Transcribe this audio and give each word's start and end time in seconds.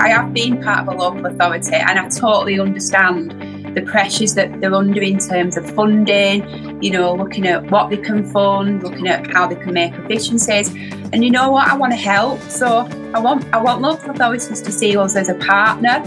I 0.00 0.10
have 0.10 0.32
been 0.32 0.62
part 0.62 0.86
of 0.86 0.94
a 0.94 0.96
local 0.96 1.26
authority 1.26 1.74
and 1.74 1.98
I 1.98 2.08
totally 2.08 2.60
understand 2.60 3.74
the 3.74 3.82
pressures 3.82 4.34
that 4.34 4.60
they're 4.60 4.72
under 4.72 5.02
in 5.02 5.18
terms 5.18 5.56
of 5.56 5.68
funding, 5.72 6.80
you 6.80 6.92
know, 6.92 7.14
looking 7.14 7.48
at 7.48 7.68
what 7.72 7.90
they 7.90 7.96
can 7.96 8.24
fund, 8.30 8.84
looking 8.84 9.08
at 9.08 9.28
how 9.32 9.48
they 9.48 9.56
can 9.56 9.74
make 9.74 9.92
efficiencies. 9.94 10.68
And 11.12 11.24
you 11.24 11.30
know 11.32 11.50
what? 11.50 11.66
I 11.66 11.76
want 11.76 11.92
to 11.94 11.96
help. 11.96 12.40
So 12.42 12.88
I 13.12 13.18
want 13.18 13.52
I 13.52 13.60
want 13.60 13.82
local 13.82 14.10
authorities 14.10 14.62
to 14.62 14.70
see 14.70 14.96
us 14.96 15.16
as 15.16 15.28
a 15.28 15.34
partner. 15.34 16.00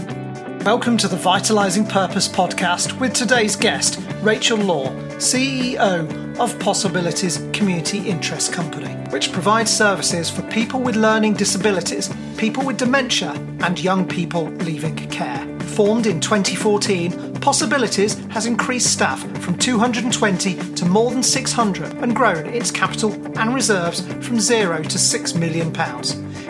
Welcome 0.64 0.96
to 0.96 1.06
the 1.08 1.16
Vitalising 1.16 1.86
Purpose 1.86 2.28
podcast 2.28 2.98
with 2.98 3.12
today's 3.12 3.56
guest, 3.56 4.00
Rachel 4.22 4.56
Law, 4.56 4.86
CEO 5.16 6.08
of 6.38 6.54
PossAbilities 6.60 7.52
Community 7.52 8.08
Interest 8.08 8.52
Company, 8.54 8.96
which 9.12 9.30
provides 9.30 9.70
services 9.70 10.30
for 10.30 10.40
people 10.50 10.80
with 10.80 10.96
learning 10.96 11.34
disabilities, 11.34 12.10
people 12.38 12.64
with 12.64 12.78
dementia, 12.78 13.32
and 13.60 13.78
young 13.78 14.08
people 14.08 14.46
leaving 14.64 14.96
care. 15.10 15.46
Formed 15.76 16.06
in 16.06 16.18
2014, 16.18 17.12
PossAbilities 17.34 18.30
has 18.30 18.46
increased 18.46 18.90
staff 18.90 19.20
from 19.40 19.58
220 19.58 20.54
to 20.74 20.84
more 20.86 21.10
than 21.10 21.22
600 21.22 21.92
and 21.94 22.16
grown 22.16 22.46
its 22.46 22.70
capital 22.70 23.12
and 23.38 23.54
reserves 23.54 24.00
from 24.26 24.40
zero 24.40 24.82
to 24.82 24.96
£6 24.96 25.38
million. 25.38 25.72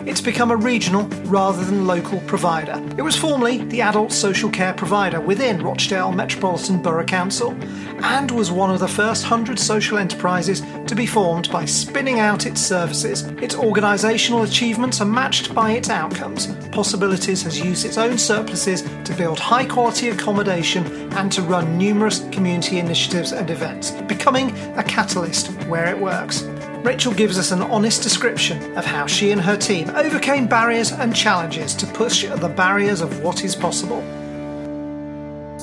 It's 0.05 0.19
become 0.19 0.51
a 0.51 0.55
regional 0.57 1.03
rather 1.25 1.63
than 1.63 1.87
local 1.87 2.19
provider. 2.21 2.83
It 2.97 3.01
was 3.01 3.15
formerly 3.15 3.63
the 3.65 3.81
adult 3.81 4.11
social 4.11 4.49
care 4.49 4.73
provider 4.73 5.21
within 5.21 5.63
Rochdale 5.63 6.11
Metropolitan 6.11 6.81
Borough 6.81 7.05
Council 7.05 7.51
and 8.03 8.29
was 8.31 8.51
one 8.51 8.69
of 8.69 8.81
the 8.81 8.87
first 8.87 9.23
100 9.23 9.57
social 9.57 9.97
enterprises 9.97 10.61
to 10.87 10.93
be 10.93 11.05
formed 11.05 11.49
by 11.51 11.63
spinning 11.63 12.19
out 12.19 12.45
its 12.45 12.59
services. 12.59 13.21
Its 13.41 13.55
organisational 13.55 14.45
achievements 14.45 14.99
are 14.99 15.05
matched 15.05 15.55
by 15.55 15.71
its 15.71 15.89
outcomes. 15.89 16.47
PossAbilities 16.73 17.43
has 17.43 17.59
used 17.59 17.85
its 17.85 17.97
own 17.97 18.17
surpluses 18.17 18.81
to 19.05 19.13
build 19.15 19.39
high 19.39 19.65
quality 19.65 20.09
accommodation 20.09 20.85
and 21.13 21.31
to 21.31 21.41
run 21.41 21.77
numerous 21.77 22.27
community 22.31 22.79
initiatives 22.79 23.31
and 23.31 23.49
events, 23.49 23.91
becoming 24.01 24.49
a 24.77 24.83
catalyst 24.83 25.47
where 25.67 25.87
it 25.87 25.97
works. 25.97 26.43
Rachel 26.83 27.13
gives 27.13 27.39
us 27.39 27.51
an 27.51 27.61
honest 27.61 28.03
description 28.03 28.77
of 28.77 28.83
how 28.83 29.07
she 29.07 29.31
and 29.31 29.39
her 29.39 29.55
team 29.55 29.89
overcame 29.91 30.45
barriers 30.47 30.91
and 30.91 31.15
challenges 31.15 31.73
to 31.75 31.87
push 31.87 32.25
the 32.25 32.49
barriers 32.49 32.99
of 32.99 33.23
what 33.23 33.45
is 33.45 33.55
possible. 33.55 34.01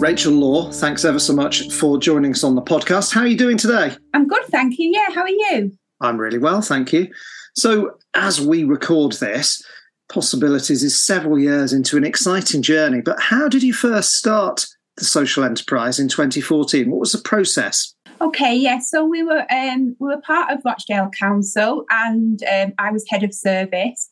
Rachel 0.01 0.33
Law, 0.33 0.73
thanks 0.73 1.05
ever 1.05 1.19
so 1.19 1.35
much 1.35 1.71
for 1.73 1.99
joining 1.99 2.33
us 2.33 2.43
on 2.43 2.55
the 2.55 2.63
podcast. 2.63 3.13
How 3.13 3.21
are 3.21 3.27
you 3.27 3.37
doing 3.37 3.59
today? 3.59 3.95
I'm 4.15 4.27
good, 4.27 4.47
thank 4.47 4.79
you. 4.79 4.89
Yeah, 4.89 5.11
how 5.15 5.21
are 5.21 5.29
you? 5.29 5.77
I'm 6.01 6.17
really 6.17 6.39
well, 6.39 6.63
thank 6.63 6.91
you. 6.91 7.13
So, 7.55 7.99
as 8.15 8.41
we 8.41 8.65
record 8.65 9.13
this, 9.13 9.63
PossAbilities 10.11 10.83
is 10.83 10.99
several 10.99 11.39
years 11.39 11.75
into 11.75 11.99
an 11.99 12.05
exciting 12.05 12.63
journey. 12.63 13.03
But 13.03 13.21
how 13.21 13.47
did 13.47 13.63
you 13.63 13.75
first 13.75 14.15
start 14.15 14.65
the 14.97 15.05
social 15.05 15.45
enterprise 15.45 15.99
in 15.99 16.09
2014? 16.09 16.91
What 16.91 17.01
was 17.01 17.13
the 17.13 17.19
process? 17.19 17.95
Okay, 18.21 18.55
yeah. 18.55 18.81
So 18.81 19.05
we 19.05 19.23
were 19.23 19.47
um, 19.51 19.97
we 19.99 20.09
were 20.09 20.21
part 20.21 20.53
of 20.53 20.61
Rochdale 20.65 21.11
Council, 21.19 21.85
and 21.91 22.43
um, 22.43 22.75
I 22.79 22.91
was 22.93 23.09
head 23.09 23.23
of 23.23 23.33
service. 23.33 24.11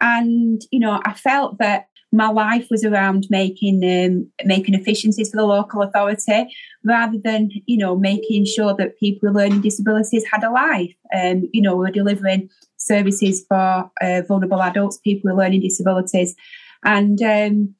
And 0.00 0.62
you 0.70 0.80
know, 0.80 1.00
I 1.04 1.12
felt 1.12 1.58
that 1.58 1.88
my 2.12 2.28
life 2.28 2.68
was 2.70 2.84
around 2.84 3.26
making 3.28 3.84
um, 3.84 4.30
making 4.46 4.74
efficiencies 4.74 5.30
for 5.30 5.36
the 5.36 5.44
local 5.44 5.82
authority, 5.82 6.54
rather 6.84 7.18
than 7.22 7.50
you 7.66 7.76
know 7.76 7.96
making 7.96 8.46
sure 8.46 8.74
that 8.76 8.98
people 8.98 9.28
with 9.28 9.36
learning 9.36 9.60
disabilities 9.60 10.24
had 10.32 10.42
a 10.42 10.50
life. 10.50 10.94
Um, 11.14 11.48
you 11.52 11.60
know, 11.60 11.76
we're 11.76 11.90
delivering 11.90 12.48
services 12.78 13.44
for 13.46 13.90
uh, 14.00 14.22
vulnerable 14.26 14.62
adults, 14.62 14.96
people 14.96 15.30
with 15.30 15.38
learning 15.38 15.60
disabilities, 15.60 16.34
and 16.82 17.20
um, 17.20 17.74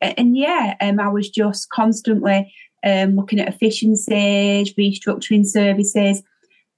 and 0.00 0.36
yeah, 0.38 0.74
um, 0.80 1.00
I 1.00 1.08
was 1.08 1.28
just 1.28 1.68
constantly 1.68 2.52
um, 2.84 3.16
looking 3.16 3.40
at 3.40 3.48
efficiencies, 3.48 4.74
restructuring 4.74 5.46
services. 5.46 6.22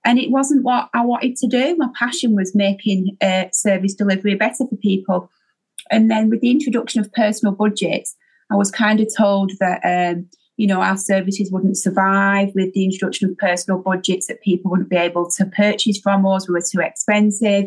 And 0.05 0.19
it 0.19 0.31
wasn't 0.31 0.65
what 0.65 0.89
I 0.95 1.05
wanted 1.05 1.37
to 1.37 1.47
do. 1.47 1.77
My 1.77 1.89
passion 1.99 2.35
was 2.35 2.55
making 2.55 3.17
uh, 3.21 3.47
service 3.53 3.95
delivery 3.95 4.35
better 4.35 4.67
for 4.67 4.77
people. 4.77 5.31
And 5.91 6.11
then 6.11 6.31
with 6.31 6.41
the 6.41 6.51
introduction 6.51 7.01
of 7.01 7.13
personal 7.13 7.55
budgets, 7.55 8.17
I 8.51 8.57
was 8.57 8.71
kind 8.71 9.01
of 9.01 9.09
told 9.17 9.53
that, 9.61 9.81
um, 9.85 10.29
you 10.57 10.67
know, 10.67 10.81
our 10.81 10.97
services 10.97 11.51
wouldn't 11.53 11.77
survive 11.77 12.51
with 12.55 12.73
the 12.73 12.85
introduction 12.85 13.29
of 13.29 13.39
personal 13.39 13.81
budgets, 13.81 14.27
that 14.27 14.43
people 14.43 14.71
wouldn't 14.71 14.91
be 14.91 14.97
able 14.97 15.31
to 15.31 15.47
purchase 15.47 15.99
from 15.99 16.27
us, 16.27 16.49
we 16.49 16.55
were 16.55 16.61
too 16.61 16.81
expensive. 16.81 17.67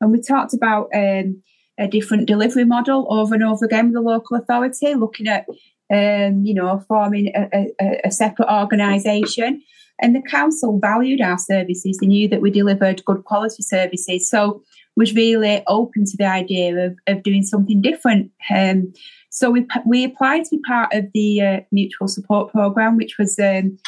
And 0.00 0.10
we 0.10 0.20
talked 0.20 0.54
about 0.54 0.88
um, 0.94 1.42
a 1.78 1.88
different 1.88 2.26
delivery 2.26 2.64
model 2.64 3.06
over 3.10 3.34
and 3.34 3.44
over 3.44 3.64
again 3.64 3.86
with 3.86 3.94
the 3.94 4.00
local 4.00 4.36
authority, 4.36 4.94
looking 4.94 5.28
at 5.28 5.46
um, 5.92 6.42
you 6.44 6.54
know, 6.54 6.82
forming 6.88 7.32
a, 7.34 7.70
a, 7.80 8.00
a 8.04 8.10
separate 8.10 8.48
organisation. 8.48 9.62
And 10.00 10.16
the 10.16 10.22
council 10.22 10.78
valued 10.80 11.20
our 11.20 11.38
services. 11.38 11.98
They 11.98 12.06
knew 12.06 12.28
that 12.28 12.40
we 12.40 12.50
delivered 12.50 13.04
good 13.04 13.24
quality 13.24 13.62
services. 13.62 14.28
So 14.28 14.62
was 14.96 15.14
really 15.14 15.62
open 15.66 16.04
to 16.04 16.16
the 16.16 16.26
idea 16.26 16.86
of, 16.86 16.98
of 17.06 17.22
doing 17.22 17.42
something 17.42 17.80
different. 17.80 18.30
Um, 18.50 18.92
so 19.30 19.50
we, 19.50 19.66
we 19.86 20.04
applied 20.04 20.44
to 20.44 20.56
be 20.56 20.62
part 20.62 20.92
of 20.92 21.06
the 21.14 21.40
uh, 21.40 21.60
mutual 21.70 22.08
support 22.08 22.52
program, 22.52 22.96
which 22.96 23.16
was 23.18 23.38
um, 23.38 23.78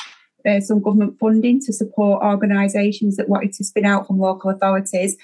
uh, 0.47 0.61
some 0.61 0.81
government 0.81 1.19
funding 1.19 1.61
to 1.61 1.73
support 1.73 2.23
organisations 2.23 3.17
that 3.17 3.29
wanted 3.29 3.53
to 3.55 3.65
spin 3.65 3.85
out 3.85 4.07
from 4.07 4.19
local 4.19 4.51
authorities, 4.51 5.17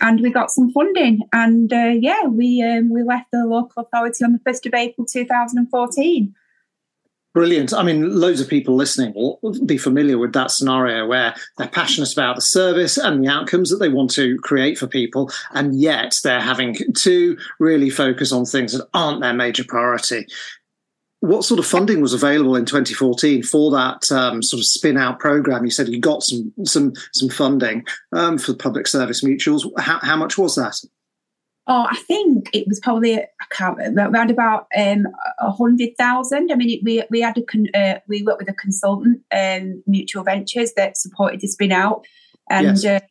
and 0.00 0.20
we 0.20 0.30
got 0.30 0.50
some 0.50 0.70
funding. 0.72 1.20
And 1.32 1.72
uh, 1.72 1.94
yeah, 1.98 2.24
we 2.24 2.62
um, 2.62 2.90
we 2.90 3.02
left 3.02 3.30
the 3.32 3.46
local 3.46 3.82
authority 3.82 4.24
on 4.24 4.32
the 4.32 4.40
first 4.44 4.66
of 4.66 4.74
April 4.74 5.06
two 5.06 5.24
thousand 5.24 5.58
and 5.58 5.70
fourteen. 5.70 6.34
Brilliant. 7.34 7.74
I 7.74 7.82
mean, 7.82 8.18
loads 8.18 8.40
of 8.40 8.48
people 8.48 8.74
listening 8.74 9.12
will 9.14 9.38
be 9.64 9.78
familiar 9.78 10.18
with 10.18 10.32
that 10.32 10.50
scenario 10.50 11.06
where 11.06 11.34
they're 11.56 11.68
passionate 11.68 12.12
about 12.12 12.34
the 12.34 12.42
service 12.42 12.96
and 12.96 13.22
the 13.22 13.28
outcomes 13.28 13.70
that 13.70 13.76
they 13.76 13.90
want 13.90 14.10
to 14.12 14.38
create 14.38 14.78
for 14.78 14.86
people, 14.88 15.30
and 15.52 15.78
yet 15.78 16.18
they're 16.24 16.40
having 16.40 16.74
to 16.96 17.36
really 17.60 17.90
focus 17.90 18.32
on 18.32 18.44
things 18.44 18.72
that 18.72 18.88
aren't 18.94 19.20
their 19.20 19.34
major 19.34 19.62
priority 19.62 20.26
what 21.20 21.44
sort 21.44 21.58
of 21.58 21.66
funding 21.66 22.00
was 22.00 22.14
available 22.14 22.54
in 22.54 22.64
2014 22.64 23.42
for 23.42 23.70
that 23.72 24.10
um, 24.12 24.42
sort 24.42 24.60
of 24.60 24.66
spin 24.66 24.96
out 24.96 25.18
program? 25.18 25.64
You 25.64 25.70
said 25.70 25.88
you 25.88 26.00
got 26.00 26.22
some 26.22 26.52
some 26.64 26.92
some 27.12 27.28
funding 27.28 27.84
um, 28.12 28.38
for 28.38 28.54
public 28.54 28.86
service 28.86 29.24
mutuals. 29.24 29.68
How, 29.78 29.98
how, 30.00 30.16
much 30.16 30.38
was 30.38 30.54
that? 30.54 30.76
Oh, 31.66 31.86
I 31.90 31.96
think 32.06 32.48
it 32.54 32.66
was 32.68 32.78
probably 32.80 33.18
I 33.18 33.44
can't 33.50 33.78
around 33.98 34.30
about 34.30 34.68
um, 34.76 35.06
a 35.40 35.50
hundred 35.50 35.90
thousand. 35.98 36.52
I 36.52 36.54
mean, 36.54 36.70
it, 36.70 36.80
we 36.84 37.02
we 37.10 37.20
had 37.20 37.36
a 37.36 37.42
con, 37.42 37.66
uh, 37.74 37.98
we 38.06 38.22
worked 38.22 38.40
with 38.40 38.50
a 38.50 38.54
consultant, 38.54 39.20
um, 39.32 39.82
Mutual 39.86 40.22
Ventures, 40.22 40.72
that 40.74 40.96
supported 40.96 41.40
the 41.40 41.48
spin 41.48 41.72
out, 41.72 42.06
and 42.48 42.80
yes. 42.80 42.84
uh, 42.84 43.06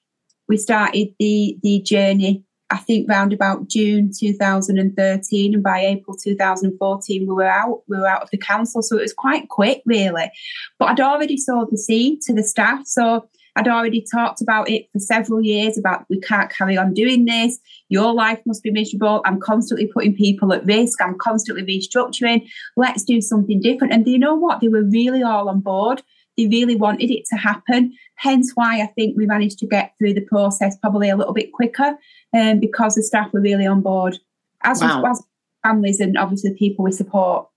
we 0.47 0.56
started 0.56 1.09
the 1.19 1.57
the 1.62 1.81
journey 1.81 2.45
I 2.70 2.78
think 2.78 3.10
round 3.10 3.32
about 3.32 3.70
June 3.70 4.12
2013, 4.18 5.54
and 5.54 5.64
by 5.64 5.80
April 5.80 6.18
2014, 6.18 7.22
we 7.22 7.34
were 7.34 7.44
out. 7.44 7.84
We 7.88 7.98
were 7.98 8.08
out 8.08 8.24
of 8.24 8.30
the 8.30 8.38
council, 8.38 8.82
so 8.82 8.98
it 8.98 9.04
was 9.04 9.14
quite 9.14 9.48
quick, 9.50 9.82
really. 9.86 10.30
But 10.78 10.90
I'd 10.90 11.00
already 11.00 11.38
sold 11.38 11.70
the 11.72 11.78
seed 11.78 12.22
to 12.24 12.34
the 12.34 12.44
staff, 12.44 12.86
so 12.86 13.30
I'd 13.56 13.70
already 13.70 14.06
talked 14.12 14.42
about 14.42 14.70
it 14.70 14.90
for 14.92 15.00
several 15.00 15.42
years. 15.42 15.78
About 15.78 16.06
we 16.10 16.20
can't 16.20 16.52
carry 16.52 16.78
on 16.78 16.94
doing 16.94 17.26
this. 17.26 17.58
Your 17.90 18.14
life 18.14 18.40
must 18.46 18.64
be 18.64 18.72
miserable. 18.72 19.22
I'm 19.26 19.40
constantly 19.40 19.88
putting 19.88 20.14
people 20.14 20.52
at 20.52 20.66
risk. 20.66 21.02
I'm 21.02 21.18
constantly 21.18 21.64
restructuring. 21.64 22.48
Let's 22.76 23.04
do 23.04 23.22
something 23.22 23.62
different. 23.62 23.94
And 23.94 24.06
you 24.08 24.20
know 24.20 24.36
what? 24.36 24.60
They 24.60 24.68
were 24.68 24.84
really 24.84 25.24
all 25.24 25.48
on 25.48 25.62
board. 25.62 26.04
They 26.38 26.48
really 26.48 26.76
wanted 26.76 27.10
it 27.10 27.26
to 27.32 27.36
happen. 27.36 27.94
Hence 28.16 28.52
why 28.54 28.82
I 28.82 28.88
think 28.88 29.18
we 29.18 29.26
managed 29.26 29.58
to 29.60 29.68
get 29.68 29.94
through 29.98 30.14
the 30.14 30.22
process 30.22 30.78
probably 30.78 31.10
a 31.10 31.16
little 31.16 31.34
bit 31.34 31.52
quicker 31.52 31.98
um, 32.34 32.60
because 32.60 32.96
the 32.96 33.04
staff 33.04 33.32
were 33.34 33.42
really 33.42 33.66
on 33.66 33.81
board, 33.81 34.18
as, 34.63 34.81
wow. 34.81 35.04
as 35.04 35.24
families 35.63 36.00
and 36.00 36.18
obviously 36.18 36.51
the 36.51 36.57
people 36.57 36.86
we 36.86 36.92
support. 36.92 37.48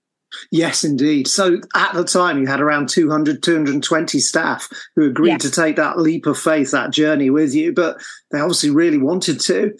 Yes, 0.49 0.83
indeed. 0.83 1.27
So 1.27 1.59
at 1.75 1.93
the 1.93 2.05
time, 2.05 2.39
you 2.39 2.47
had 2.47 2.61
around 2.61 2.89
200, 2.89 3.43
220 3.43 4.19
staff 4.19 4.69
who 4.95 5.05
agreed 5.05 5.31
yes. 5.31 5.41
to 5.41 5.51
take 5.51 5.75
that 5.75 5.99
leap 5.99 6.25
of 6.25 6.37
faith, 6.37 6.71
that 6.71 6.91
journey 6.91 7.29
with 7.29 7.53
you, 7.53 7.73
but 7.73 7.97
they 8.31 8.39
obviously 8.39 8.69
really 8.69 8.97
wanted 8.97 9.39
to. 9.41 9.73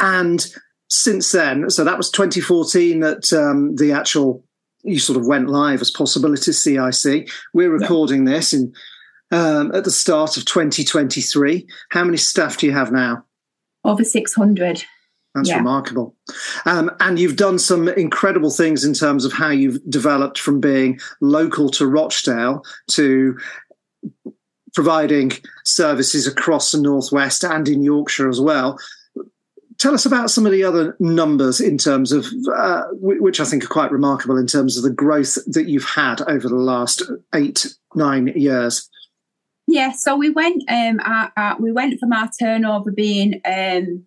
And 0.00 0.44
since 0.88 1.30
then, 1.30 1.70
so 1.70 1.84
that 1.84 1.96
was 1.96 2.10
2014 2.10 3.00
that 3.00 3.32
um, 3.32 3.76
the 3.76 3.92
actual, 3.92 4.44
you 4.82 4.98
sort 4.98 5.18
of 5.18 5.26
went 5.26 5.48
live 5.48 5.80
as 5.80 5.92
PossAbilities 5.92 6.54
CIC. 6.54 7.30
We're 7.54 7.70
recording 7.70 8.26
yeah. 8.26 8.34
this 8.34 8.52
in 8.52 8.72
um, 9.30 9.74
at 9.74 9.84
the 9.84 9.90
start 9.90 10.36
of 10.36 10.44
2023. 10.44 11.66
How 11.90 12.04
many 12.04 12.16
staff 12.16 12.58
do 12.58 12.66
you 12.66 12.72
have 12.72 12.92
now? 12.92 13.24
Over 13.84 14.04
600. 14.04 14.84
That's 15.34 15.48
yeah. 15.48 15.56
remarkable. 15.56 16.14
Um, 16.66 16.90
and 17.00 17.18
you've 17.18 17.36
done 17.36 17.58
some 17.58 17.88
incredible 17.88 18.50
things 18.50 18.84
in 18.84 18.92
terms 18.92 19.24
of 19.24 19.32
how 19.32 19.48
you've 19.48 19.78
developed 19.88 20.38
from 20.38 20.60
being 20.60 21.00
local 21.20 21.70
to 21.70 21.86
Rochdale 21.86 22.64
to 22.90 23.38
providing 24.74 25.32
services 25.64 26.26
across 26.26 26.72
the 26.72 26.80
Northwest 26.80 27.44
and 27.44 27.68
in 27.68 27.82
Yorkshire 27.82 28.28
as 28.28 28.40
well. 28.40 28.78
tell 29.78 29.94
us 29.94 30.06
about 30.06 30.30
some 30.30 30.46
of 30.46 30.52
the 30.52 30.62
other 30.62 30.96
numbers 31.00 31.60
in 31.60 31.76
terms 31.76 32.12
of, 32.12 32.26
uh, 32.54 32.84
which 32.92 33.40
I 33.40 33.44
think 33.44 33.64
are 33.64 33.68
quite 33.68 33.90
remarkable 33.90 34.36
in 34.36 34.46
terms 34.46 34.76
of 34.76 34.82
the 34.82 34.90
growth 34.90 35.38
that 35.46 35.68
you've 35.68 35.88
had 35.88 36.20
over 36.22 36.48
the 36.48 36.54
last 36.54 37.02
eight, 37.34 37.74
nine 37.94 38.28
years. 38.28 38.88
Yeah, 39.72 39.92
so 39.92 40.16
we 40.16 40.28
went, 40.28 40.64
um, 40.68 41.00
our, 41.02 41.32
our, 41.34 41.56
we 41.58 41.72
went 41.72 41.98
from 41.98 42.12
our 42.12 42.28
turnover 42.38 42.92
being 42.92 43.40
um, 43.46 44.04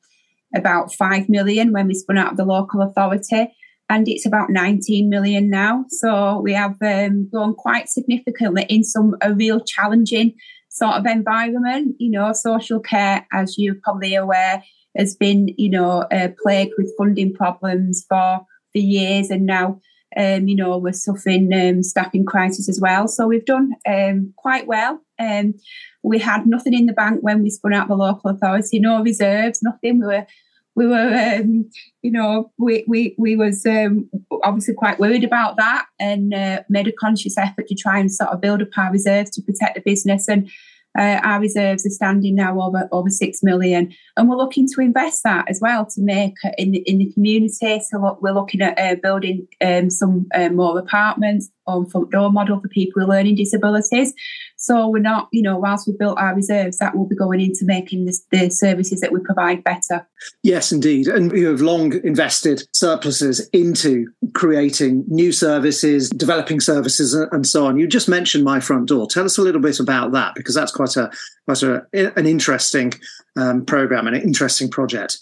about 0.56 0.94
five 0.94 1.28
million 1.28 1.72
when 1.72 1.88
we 1.88 1.96
spun 1.96 2.20
out 2.20 2.30
of 2.30 2.38
the 2.38 2.46
local 2.46 2.84
authority, 2.84 3.52
and 3.90 4.08
it's 4.08 4.28
about 4.28 4.52
19 4.52 5.10
million 5.10 5.50
now. 5.50 5.86
So 5.90 6.40
we 6.40 6.54
have 6.54 6.76
um, 6.84 7.28
grown 7.32 7.56
quite 7.56 7.90
significantly 7.90 8.68
in 8.70 8.84
some 8.84 9.16
a 9.24 9.34
real 9.34 9.60
challenging 9.60 10.36
sort 10.70 10.98
of 10.98 11.08
environment. 11.08 11.96
You 11.98 12.12
know, 12.12 12.32
social 12.34 12.80
care, 12.80 13.26
as 13.34 13.58
you're 13.58 13.82
probably 13.84 14.14
aware, 14.14 14.64
has 14.96 15.16
been, 15.16 15.48
you 15.58 15.72
know, 15.72 16.02
uh, 16.12 16.28
plagued 16.44 16.74
with 16.78 16.94
funding 16.96 17.34
problems 17.34 18.06
for 18.08 18.42
for 18.72 18.78
years, 18.78 19.32
and 19.32 19.48
now, 19.48 19.82
um, 20.18 20.48
you 20.48 20.56
know, 20.56 20.78
we're 20.78 20.94
suffering 20.94 21.52
um, 21.54 21.84
staffing 21.84 22.26
crisis 22.26 22.70
as 22.70 22.80
well. 22.80 23.08
So 23.08 23.28
we've 23.28 23.46
done 23.46 23.74
um, 23.88 24.34
quite 24.36 24.68
well. 24.68 25.02
Um, 25.20 25.56
we 26.04 26.20
had 26.20 26.46
nothing 26.46 26.74
in 26.74 26.86
the 26.86 26.94
bank 26.94 27.20
when 27.22 27.42
we 27.42 27.50
spun 27.50 27.74
out 27.74 27.88
the 27.88 27.96
local 27.96 28.30
authority, 28.30 28.80
no 28.80 29.02
reserves, 29.02 29.62
nothing. 29.62 30.00
We 30.00 30.08
were 30.08 30.28
we 30.76 30.88
were, 30.88 31.38
um, 31.38 31.70
you 32.02 32.12
know, 32.12 32.52
we 32.58 32.84
we 32.88 33.16
we 33.18 33.36
was 33.36 33.66
um, 33.66 34.10
obviously 34.44 34.74
quite 34.74 35.00
worried 35.00 35.24
about 35.24 35.56
that, 35.58 35.86
and 36.00 36.34
uh, 36.34 36.64
made 36.70 36.88
a 36.88 36.92
conscious 36.92 37.38
effort 37.38 37.68
to 37.68 37.76
try 37.76 37.98
and 37.98 38.12
sort 38.12 38.32
of 38.32 38.42
build 38.42 38.62
up 38.62 38.78
our 38.78 38.92
reserves 38.92 39.32
to 39.32 39.42
protect 39.42 39.76
the 39.76 39.82
business. 39.82 40.28
And 40.28 40.50
uh, 40.98 41.20
our 41.24 41.40
reserves 41.40 41.86
are 41.86 41.90
standing 41.90 42.36
now 42.36 42.62
over 42.62 42.88
over 42.92 43.10
six 43.10 43.44
million, 43.44 43.94
and 44.18 44.30
we're 44.30 44.38
looking 44.38 44.68
to 44.74 44.82
invest 44.82 45.24
that 45.24 45.50
as 45.50 45.60
well 45.62 45.86
to 45.86 46.02
make 46.02 46.36
in 46.58 46.72
the, 46.72 46.80
in 46.80 46.98
the 47.00 47.12
community. 47.14 47.80
So 47.82 48.00
look, 48.00 48.22
we're 48.22 48.34
looking 48.34 48.62
at 48.62 48.78
uh, 48.80 48.96
building 49.02 49.48
um, 49.62 49.90
some 49.90 50.28
uh, 50.34 50.50
more 50.50 50.78
apartments 50.80 51.50
on 51.68 51.86
front 51.90 52.12
door 52.12 52.32
model 52.32 52.60
for 52.60 52.68
people 52.70 53.02
with 53.02 53.10
learning 53.10 53.36
disabilities. 53.36 54.14
So 54.58 54.88
we're 54.88 55.00
not, 55.00 55.28
you 55.32 55.42
know, 55.42 55.58
whilst 55.58 55.88
we've 55.88 55.98
built 55.98 56.18
our 56.18 56.34
reserves, 56.34 56.78
that 56.78 56.96
will 56.96 57.08
be 57.08 57.16
going 57.16 57.42
into 57.42 57.66
making 57.66 58.06
this, 58.06 58.26
the 58.32 58.50
services 58.50 59.02
that 59.02 59.12
we 59.12 59.20
provide 59.20 59.64
better. 59.64 60.08
Yes, 60.44 60.72
indeed. 60.72 61.08
And 61.08 61.32
you 61.32 61.48
have 61.48 61.62
long 61.62 61.94
invested 62.04 62.64
surpluses 62.74 63.48
into 63.50 64.08
creating 64.34 65.04
new 65.08 65.32
services, 65.32 66.10
developing 66.10 66.60
services, 66.60 67.14
and 67.14 67.46
so 67.46 67.66
on. 67.68 67.78
You 67.78 67.88
just 67.88 68.10
mentioned 68.10 68.44
My 68.44 68.60
Front 68.60 68.88
Door. 68.88 69.08
Tell 69.08 69.26
us 69.26 69.38
a 69.38 69.42
little 69.42 69.62
bit 69.62 69.80
about 69.80 70.12
that 70.14 70.36
because 70.36 70.56
that's 70.56 70.72
quite 70.72 70.96
a 70.96 71.12
quite 71.46 71.62
a, 71.64 71.86
an 72.18 72.26
interesting 72.26 72.94
um, 73.36 73.66
program 73.66 74.08
and 74.08 74.16
an 74.16 74.24
interesting 74.24 74.70
project. 74.70 75.20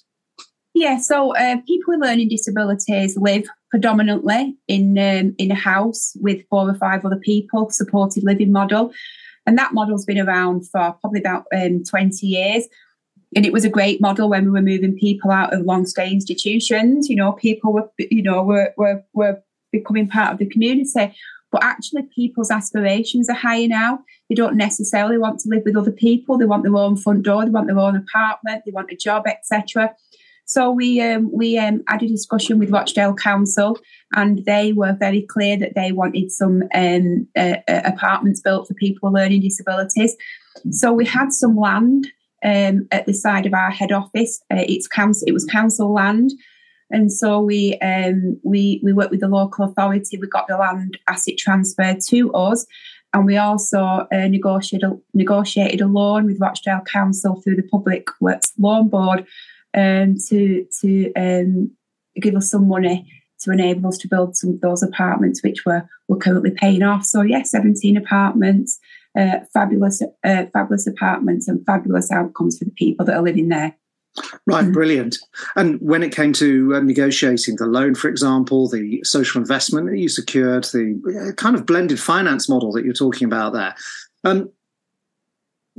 Yeah, 0.74 1.00
so 1.00 1.36
uh, 1.36 1.58
people 1.68 1.94
with 1.94 2.02
learning 2.02 2.30
disabilities 2.30 3.16
live 3.16 3.48
predominantly 3.74 4.56
in 4.68 5.00
um, 5.00 5.34
in 5.40 5.50
a 5.50 5.56
house 5.56 6.16
with 6.22 6.48
four 6.48 6.70
or 6.70 6.76
five 6.76 7.04
other 7.04 7.18
people, 7.18 7.72
supported 7.72 8.24
living 8.24 8.52
model. 8.52 8.94
And 9.48 9.58
that 9.58 9.74
model's 9.74 10.06
been 10.06 10.20
around 10.20 10.70
for 10.70 10.96
probably 11.02 11.20
about 11.20 11.46
um, 11.52 11.84
20 11.84 12.28
years. 12.28 12.68
And 13.36 13.48
it 13.48 13.52
was 13.52 13.66
a 13.66 13.70
great 13.70 14.00
model 14.00 14.30
when 14.30 14.46
we 14.46 14.52
were 14.52 14.62
moving 14.62 14.96
people 14.96 15.32
out 15.32 15.56
of 15.56 15.66
long 15.66 15.88
stay 15.88 16.12
institutions. 16.12 17.10
You 17.10 17.16
know, 17.16 17.32
people 17.32 17.74
were, 17.74 17.90
you 17.98 18.22
know, 18.22 18.44
were, 18.44 18.76
were, 18.78 19.04
were 19.14 19.42
becoming 19.72 20.08
part 20.08 20.34
of 20.34 20.38
the 20.38 20.46
community. 20.46 21.16
But 21.52 21.64
actually, 21.64 22.04
people's 22.16 22.52
aspirations 22.52 23.28
are 23.28 23.34
higher 23.34 23.68
now. 23.68 24.00
They 24.30 24.36
don't 24.36 24.56
necessarily 24.56 25.18
want 25.18 25.40
to 25.40 25.50
live 25.50 25.64
with 25.66 25.76
other 25.76 25.92
people. 25.92 26.38
They 26.38 26.46
want 26.46 26.62
their 26.62 26.78
own 26.78 26.96
front 26.96 27.24
door. 27.24 27.44
They 27.44 27.50
want 27.50 27.66
their 27.66 27.80
own 27.80 27.96
apartment. 27.96 28.62
They 28.66 28.72
want 28.72 28.92
a 28.92 28.96
job, 28.96 29.24
etc. 29.26 29.96
So 30.54 30.70
we 30.70 31.02
um, 31.02 31.32
we 31.34 31.58
um, 31.58 31.82
had 31.88 32.04
a 32.04 32.08
discussion 32.08 32.60
with 32.60 32.70
Rochdale 32.70 33.16
Council, 33.16 33.80
and 34.16 34.46
they 34.46 34.72
were 34.72 34.96
very 35.00 35.24
clear 35.24 35.58
that 35.58 35.74
they 35.74 35.92
wanted 35.92 36.32
some 36.32 36.62
um, 36.76 37.28
uh, 37.36 37.56
apartments 37.68 38.40
built 38.40 38.68
for 38.68 38.76
people 38.76 39.10
with 39.10 39.20
learning 39.20 39.42
disabilities. 39.42 40.16
So 40.70 40.94
we 40.94 41.06
had 41.08 41.34
some 41.34 41.56
land 41.58 42.06
um, 42.46 42.88
at 42.92 43.08
the 43.08 43.16
side 43.16 43.48
of 43.48 43.56
our 43.56 43.72
head 43.72 43.92
office. 43.92 44.44
Uh, 44.52 44.66
it's 44.68 44.88
council. 44.88 45.28
It 45.28 45.34
was 45.34 45.46
council 45.46 45.92
land. 45.92 46.30
And 46.92 47.12
so 47.12 47.40
we 47.40 47.80
um, 47.80 48.40
we 48.44 48.80
we 48.84 48.94
worked 48.94 49.10
with 49.10 49.22
the 49.22 49.28
local 49.28 49.66
authority. 49.66 50.20
We 50.20 50.28
got 50.28 50.48
the 50.48 50.58
land 50.58 51.00
asset 51.08 51.40
transferred 51.40 52.00
to 52.10 52.32
us, 52.34 52.68
and 53.12 53.26
we 53.26 53.38
also 53.38 54.06
uh, 54.14 54.28
negotiated 54.28 54.88
a, 54.88 55.00
negotiated 55.16 55.82
a 55.82 55.88
loan 55.88 56.28
with 56.28 56.40
Rochdale 56.40 56.82
Council 56.82 57.42
through 57.42 57.56
the 57.56 57.70
Public 57.72 58.08
Works 58.22 58.54
Loan 58.60 58.88
Board 58.88 59.26
um, 59.76 60.16
to 60.30 60.66
to 60.82 61.14
um, 61.14 61.72
give 62.20 62.36
us 62.36 62.52
some 62.52 62.68
money 62.68 63.08
to 63.44 63.52
enable 63.52 63.90
us 63.90 63.98
to 64.00 64.08
build 64.08 64.36
some 64.36 64.52
of 64.52 64.62
those 64.62 64.82
apartments, 64.82 65.44
which 65.44 65.66
we're, 65.66 65.88
we're 66.08 66.18
currently 66.18 66.52
paying 66.52 66.84
off. 66.84 67.04
So, 67.04 67.22
yes, 67.22 67.52
17 67.52 67.98
apartments, 67.98 68.80
uh, 69.18 69.40
fabulous, 69.54 70.02
uh, 70.24 70.46
fabulous 70.54 70.88
apartments, 70.88 71.48
and 71.48 71.66
fabulous 71.66 72.12
outcomes 72.12 72.58
for 72.58 72.66
the 72.66 72.72
people 72.72 73.06
that 73.06 73.16
are 73.16 73.22
living 73.22 73.50
there. 73.50 73.76
Right, 74.46 74.66
mm. 74.66 74.74
brilliant. 74.74 75.18
And 75.56 75.80
when 75.82 76.04
it 76.04 76.16
came 76.16 76.34
to 76.34 76.76
uh, 76.76 76.80
negotiating 76.80 77.56
the 77.58 77.66
loan, 77.66 77.96
for 77.96 78.08
example, 78.08 78.70
the 78.70 79.04
social 79.04 79.42
investment 79.42 79.90
that 79.90 79.98
you 79.98 80.08
secured, 80.08 80.66
the 80.66 81.30
uh, 81.30 81.34
kind 81.34 81.56
of 81.56 81.66
blended 81.66 82.00
finance 82.00 82.48
model 82.48 82.72
that 82.74 82.86
you're 82.86 82.94
talking 82.94 83.26
about 83.26 83.54
there, 83.54 83.76
um, 84.24 84.52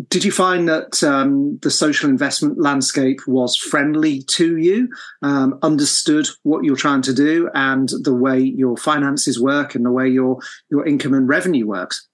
did 0.09 0.25
you 0.25 0.33
find 0.33 0.69
that 0.69 1.05
um, 1.05 1.59
the 1.63 1.71
social 1.71 2.11
investment 2.11 2.61
landscape 2.61 3.21
was 3.29 3.57
friendly 3.57 4.23
to 4.23 4.57
you, 4.57 4.89
um, 5.23 5.59
understood 5.63 6.27
what 6.43 6.65
you're 6.65 6.77
trying 6.77 7.03
to 7.03 7.15
do, 7.15 7.49
and 7.55 7.91
the 8.03 8.15
way 8.15 8.41
your 8.41 8.77
finances 8.77 9.41
work 9.41 9.75
and 9.75 9.85
the 9.85 9.93
way 9.93 10.09
your 10.09 10.39
your 10.69 10.85
income 10.85 11.15
and 11.15 11.29
revenue 11.29 11.67
works? 11.67 12.09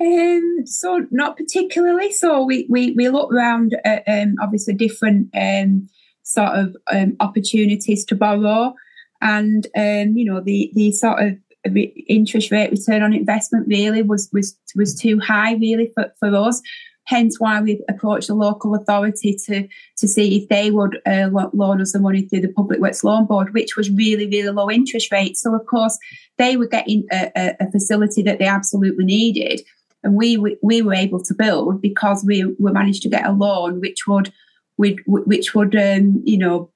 Um, 0.00 0.62
so 0.66 1.06
not 1.10 1.38
particularly. 1.38 2.12
So 2.12 2.44
we 2.44 2.66
we, 2.68 2.92
we 2.92 3.08
look 3.08 3.32
around 3.32 3.74
at 3.84 4.04
um, 4.06 4.36
obviously 4.40 4.74
different 4.74 5.30
um, 5.34 5.88
sort 6.22 6.50
of 6.50 6.76
um, 6.92 7.16
opportunities 7.20 8.04
to 8.06 8.14
borrow, 8.14 8.74
and 9.22 9.66
you 9.74 10.24
know 10.26 10.42
the 10.42 10.70
the 10.74 10.92
sort 10.92 11.22
of 11.22 11.38
interest 11.64 12.50
rate 12.50 12.70
return 12.70 13.02
on 13.02 13.12
investment 13.12 13.66
really 13.68 14.02
was 14.02 14.28
was 14.32 14.56
was 14.76 14.94
too 14.94 15.18
high 15.18 15.54
really 15.54 15.90
for, 15.94 16.12
for 16.20 16.34
us 16.34 16.62
hence 17.08 17.40
why 17.40 17.58
we 17.60 17.82
approached 17.88 18.28
the 18.28 18.34
local 18.34 18.74
authority 18.74 19.34
to 19.34 19.66
to 19.96 20.06
see 20.06 20.36
if 20.36 20.48
they 20.48 20.70
would 20.70 21.00
uh, 21.06 21.28
loan 21.54 21.80
us 21.80 21.92
the 21.92 21.98
money 21.98 22.22
through 22.22 22.42
the 22.42 22.52
Public 22.52 22.80
Works 22.80 23.02
Loan 23.02 23.24
Board, 23.24 23.54
which 23.54 23.76
was 23.76 23.90
really 23.90 24.26
really 24.26 24.50
low 24.50 24.70
interest 24.70 25.10
rates. 25.10 25.42
So 25.42 25.54
of 25.54 25.66
course 25.66 25.98
they 26.36 26.56
were 26.56 26.68
getting 26.68 27.04
a, 27.10 27.32
a, 27.34 27.56
a 27.60 27.70
facility 27.70 28.22
that 28.22 28.38
they 28.38 28.46
absolutely 28.46 29.06
needed, 29.06 29.62
and 30.04 30.14
we 30.14 30.36
we 30.62 30.82
were 30.82 30.94
able 30.94 31.22
to 31.24 31.34
build 31.34 31.80
because 31.80 32.24
we 32.24 32.44
we 32.58 32.72
managed 32.72 33.02
to 33.02 33.08
get 33.08 33.26
a 33.26 33.32
loan 33.32 33.80
which 33.80 34.06
would 34.06 34.32
which 34.76 35.54
would 35.54 35.74
um, 35.74 36.22
you 36.24 36.38
know 36.38 36.70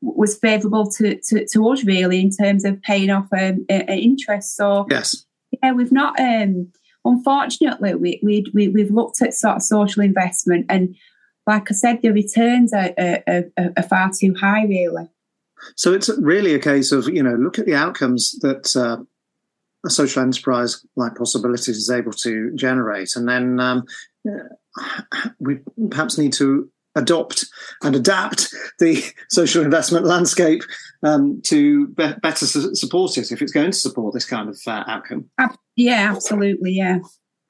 was 0.00 0.38
favourable 0.38 0.90
to, 0.90 1.18
to, 1.28 1.46
to 1.52 1.68
us 1.68 1.84
really 1.84 2.20
in 2.20 2.30
terms 2.30 2.64
of 2.64 2.80
paying 2.82 3.10
off 3.10 3.26
um, 3.32 3.64
uh, 3.70 3.82
interest. 3.88 4.56
So 4.56 4.86
yes, 4.90 5.24
yeah, 5.62 5.72
we've 5.72 5.92
not. 5.92 6.18
Um, 6.20 6.72
unfortunately, 7.04 7.94
we, 7.94 8.20
we, 8.22 8.44
we 8.52 8.68
we've 8.68 8.90
looked 8.90 9.22
at 9.22 9.34
sort 9.34 9.56
of 9.56 9.62
social 9.62 10.02
investment, 10.02 10.66
and 10.68 10.94
like 11.46 11.70
I 11.70 11.74
said, 11.74 12.02
the 12.02 12.10
returns 12.10 12.72
are, 12.72 12.92
are, 12.98 13.22
are, 13.26 13.72
are 13.76 13.82
far 13.82 14.10
too 14.18 14.34
high, 14.34 14.64
really. 14.64 15.08
So 15.74 15.92
it's 15.92 16.10
really 16.18 16.54
a 16.54 16.58
case 16.58 16.92
of 16.92 17.08
you 17.08 17.22
know 17.22 17.34
look 17.34 17.58
at 17.58 17.66
the 17.66 17.74
outcomes 17.74 18.38
that 18.40 18.76
uh, 18.76 19.02
a 19.84 19.90
social 19.90 20.22
enterprise 20.22 20.84
like 20.96 21.14
PossAbilities 21.14 21.70
is 21.70 21.90
able 21.90 22.12
to 22.12 22.52
generate, 22.54 23.16
and 23.16 23.28
then 23.28 23.60
um, 23.60 23.86
we 25.38 25.60
perhaps 25.90 26.18
need 26.18 26.32
to 26.34 26.70
adopt 26.96 27.46
and 27.82 27.94
adapt 27.94 28.48
the 28.80 29.02
social 29.30 29.62
investment 29.62 30.04
landscape 30.04 30.62
um, 31.02 31.40
to 31.42 31.88
be- 31.88 32.14
better 32.22 32.46
su- 32.46 32.74
support 32.74 33.16
it 33.16 33.30
if 33.30 33.40
it's 33.40 33.52
going 33.52 33.70
to 33.70 33.78
support 33.78 34.14
this 34.14 34.26
kind 34.26 34.48
of 34.48 34.58
uh, 34.66 34.82
outcome. 34.88 35.30
Yeah, 35.76 36.12
absolutely. 36.12 36.72
Yeah. 36.72 36.98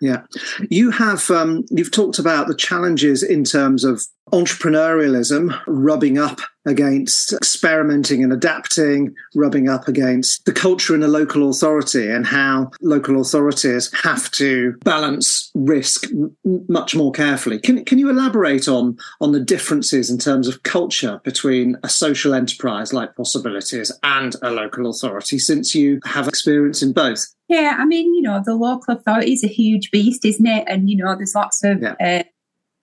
Yeah, 0.00 0.22
you 0.68 0.90
have 0.90 1.30
um, 1.30 1.64
you've 1.70 1.90
talked 1.90 2.18
about 2.18 2.48
the 2.48 2.54
challenges 2.54 3.22
in 3.22 3.44
terms 3.44 3.82
of 3.82 4.02
entrepreneurialism 4.32 5.58
rubbing 5.66 6.18
up 6.18 6.40
against 6.66 7.32
experimenting 7.32 8.24
and 8.24 8.32
adapting, 8.32 9.14
rubbing 9.36 9.68
up 9.68 9.86
against 9.86 10.44
the 10.44 10.52
culture 10.52 10.94
in 10.94 11.02
a 11.02 11.08
local 11.08 11.48
authority 11.48 12.10
and 12.10 12.26
how 12.26 12.70
local 12.82 13.20
authorities 13.20 13.90
have 14.02 14.30
to 14.32 14.74
balance 14.84 15.50
risk 15.54 16.10
m- 16.10 16.36
much 16.68 16.96
more 16.96 17.12
carefully. 17.12 17.60
Can, 17.60 17.84
can 17.84 17.98
you 17.98 18.10
elaborate 18.10 18.66
on, 18.66 18.98
on 19.20 19.30
the 19.30 19.40
differences 19.40 20.10
in 20.10 20.18
terms 20.18 20.48
of 20.48 20.64
culture 20.64 21.20
between 21.22 21.76
a 21.84 21.88
social 21.88 22.34
enterprise 22.34 22.92
like 22.92 23.14
PossAbilities 23.14 23.92
and 24.02 24.34
a 24.42 24.50
local 24.50 24.90
authority 24.90 25.38
since 25.38 25.74
you 25.74 26.00
have 26.04 26.26
experience 26.26 26.82
in 26.82 26.92
both? 26.92 27.24
Yeah, 27.48 27.76
I 27.78 27.84
mean, 27.84 28.14
you 28.14 28.22
know, 28.22 28.42
the 28.44 28.54
local 28.54 28.94
authority 28.94 29.32
is 29.32 29.44
a 29.44 29.48
huge 29.48 29.90
beast, 29.90 30.24
isn't 30.24 30.46
it? 30.46 30.64
And, 30.66 30.90
you 30.90 30.96
know, 30.96 31.14
there's 31.14 31.34
lots 31.34 31.62
of 31.62 31.80
yeah. 31.80 31.94
uh, 32.00 32.22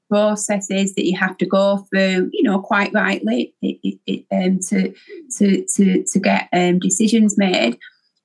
processes 0.10 0.96
that 0.96 1.06
you 1.06 1.18
have 1.18 1.38
to 1.38 1.46
go 1.46 1.86
through, 1.90 2.30
you 2.32 2.44
know, 2.44 2.62
quite 2.62 2.94
rightly, 2.94 3.54
it, 3.62 4.00
it, 4.06 4.26
um, 4.32 4.60
to, 4.70 4.94
to, 5.38 5.66
to, 5.76 6.04
to 6.06 6.20
get 6.20 6.48
um, 6.54 6.80
decisions 6.80 7.38
made. 7.38 7.78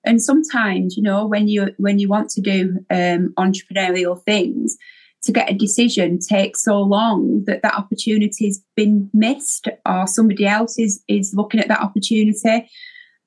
And 0.05 0.23
sometimes, 0.23 0.97
you 0.97 1.03
know, 1.03 1.27
when 1.27 1.49
you 1.49 1.75
when 1.77 1.99
you 1.99 2.09
want 2.09 2.31
to 2.31 2.41
do 2.41 2.79
um, 2.89 3.35
entrepreneurial 3.37 4.23
things, 4.23 4.77
to 5.25 5.33
get 5.33 5.51
a 5.51 5.55
decision 5.55 6.21
takes 6.21 6.65
so 6.65 6.81
long 6.81 7.45
that 7.47 7.63
that 7.63 7.75
opportunity's 7.75 8.63
been 8.77 9.11
missed, 9.13 9.69
or 9.85 10.07
somebody 10.07 10.47
else 10.47 10.79
is 10.79 11.03
is 11.09 11.35
looking 11.35 11.61
at 11.61 11.69
that 11.69 11.83
opportunity. 11.83 12.71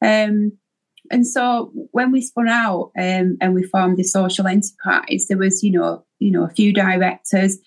Um, 0.03 0.53
and 1.11 1.27
so 1.27 1.71
when 1.91 2.11
we 2.11 2.21
spun 2.21 2.47
out 2.47 2.91
um, 2.97 3.37
and 3.41 3.53
we 3.53 3.63
formed 3.63 3.97
the 3.97 4.03
social 4.03 4.47
enterprise, 4.47 5.27
there 5.27 5.37
was, 5.37 5.63
you 5.63 5.71
know, 5.71 6.05
you 6.19 6.31
know, 6.31 6.43
a 6.43 6.49
few 6.49 6.73
directors. 6.73 7.57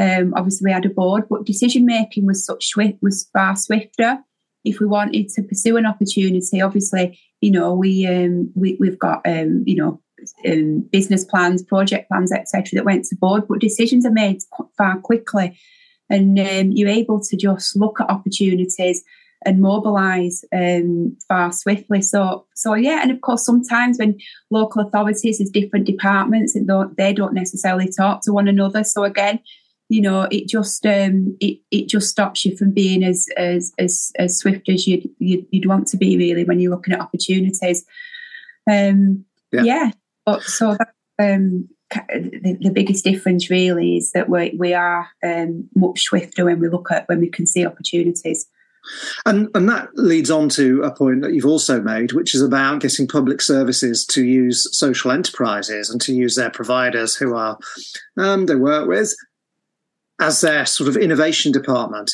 Um, 0.00 0.32
obviously, 0.36 0.66
we 0.66 0.72
had 0.72 0.86
a 0.86 0.90
board, 0.90 1.24
but 1.28 1.44
decision 1.44 1.84
making 1.84 2.26
was 2.26 2.46
such 2.46 2.68
swift, 2.68 2.98
was 3.02 3.28
far 3.32 3.56
swifter. 3.56 4.18
If 4.64 4.78
we 4.78 4.86
wanted 4.86 5.28
to 5.30 5.42
pursue 5.42 5.76
an 5.76 5.86
opportunity, 5.86 6.60
obviously, 6.62 7.18
you 7.40 7.50
know, 7.50 7.74
we 7.74 8.06
um, 8.06 8.50
we 8.54 8.76
we've 8.78 8.98
got 8.98 9.20
um, 9.26 9.64
you 9.66 9.76
know 9.76 10.00
um, 10.46 10.88
business 10.92 11.24
plans, 11.24 11.62
project 11.62 12.08
plans, 12.08 12.32
etc. 12.32 12.70
that 12.74 12.84
went 12.84 13.04
to 13.06 13.16
board, 13.16 13.48
but 13.48 13.58
decisions 13.58 14.06
are 14.06 14.12
made 14.12 14.38
far 14.78 14.98
quickly, 15.00 15.58
and 16.08 16.38
um, 16.38 16.70
you're 16.72 16.88
able 16.88 17.20
to 17.20 17.36
just 17.36 17.76
look 17.76 18.00
at 18.00 18.08
opportunities 18.08 19.04
and 19.44 19.60
mobilise 19.60 20.44
um, 20.54 21.16
far 21.28 21.52
swiftly. 21.52 22.02
So, 22.02 22.46
so 22.54 22.74
yeah, 22.74 23.00
and 23.02 23.10
of 23.10 23.20
course, 23.20 23.44
sometimes 23.44 23.98
when 23.98 24.18
local 24.50 24.82
authorities 24.82 25.38
has 25.38 25.50
different 25.50 25.86
departments 25.86 26.54
and 26.54 26.66
don't, 26.66 26.96
they 26.96 27.12
don't 27.12 27.34
necessarily 27.34 27.88
talk 27.88 28.22
to 28.22 28.32
one 28.32 28.48
another. 28.48 28.84
So 28.84 29.04
again, 29.04 29.40
you 29.88 30.00
know, 30.00 30.26
it 30.30 30.48
just 30.48 30.86
um, 30.86 31.36
it 31.40 31.58
it 31.70 31.88
just 31.88 32.08
stops 32.08 32.44
you 32.44 32.56
from 32.56 32.72
being 32.72 33.04
as 33.04 33.28
as 33.36 33.72
as, 33.78 34.10
as 34.18 34.38
swift 34.38 34.68
as 34.68 34.86
you'd, 34.86 35.08
you'd, 35.18 35.46
you'd 35.50 35.66
want 35.66 35.86
to 35.88 35.98
be 35.98 36.16
really 36.16 36.44
when 36.44 36.60
you're 36.60 36.70
looking 36.70 36.94
at 36.94 37.00
opportunities. 37.00 37.84
Um, 38.70 39.26
yeah. 39.52 39.62
yeah. 39.64 39.90
but 40.24 40.42
so 40.44 40.78
that, 40.78 40.94
um, 41.18 41.68
the, 41.90 42.56
the, 42.60 42.70
biggest 42.70 43.04
difference 43.04 43.50
really 43.50 43.96
is 43.96 44.12
that 44.12 44.28
we 44.28 44.54
we 44.58 44.72
are 44.72 45.08
um, 45.22 45.68
much 45.74 46.02
swifter 46.02 46.44
when 46.44 46.60
we 46.60 46.68
look 46.68 46.90
at 46.90 47.08
when 47.08 47.20
we 47.20 47.28
can 47.28 47.46
see 47.46 47.66
opportunities. 47.66 48.46
And, 49.26 49.48
and 49.54 49.68
that 49.68 49.88
leads 49.94 50.30
on 50.30 50.48
to 50.50 50.82
a 50.82 50.94
point 50.94 51.22
that 51.22 51.34
you've 51.34 51.46
also 51.46 51.80
made, 51.80 52.12
which 52.12 52.34
is 52.34 52.42
about 52.42 52.80
getting 52.80 53.06
public 53.06 53.40
services 53.40 54.04
to 54.06 54.24
use 54.24 54.66
social 54.76 55.12
enterprises 55.12 55.88
and 55.88 56.00
to 56.02 56.12
use 56.12 56.34
their 56.34 56.50
providers 56.50 57.14
who 57.14 57.34
are 57.34 57.58
um, 58.16 58.46
they 58.46 58.56
work 58.56 58.88
with 58.88 59.14
as 60.20 60.40
their 60.40 60.66
sort 60.66 60.88
of 60.88 60.96
innovation 60.96 61.52
department. 61.52 62.10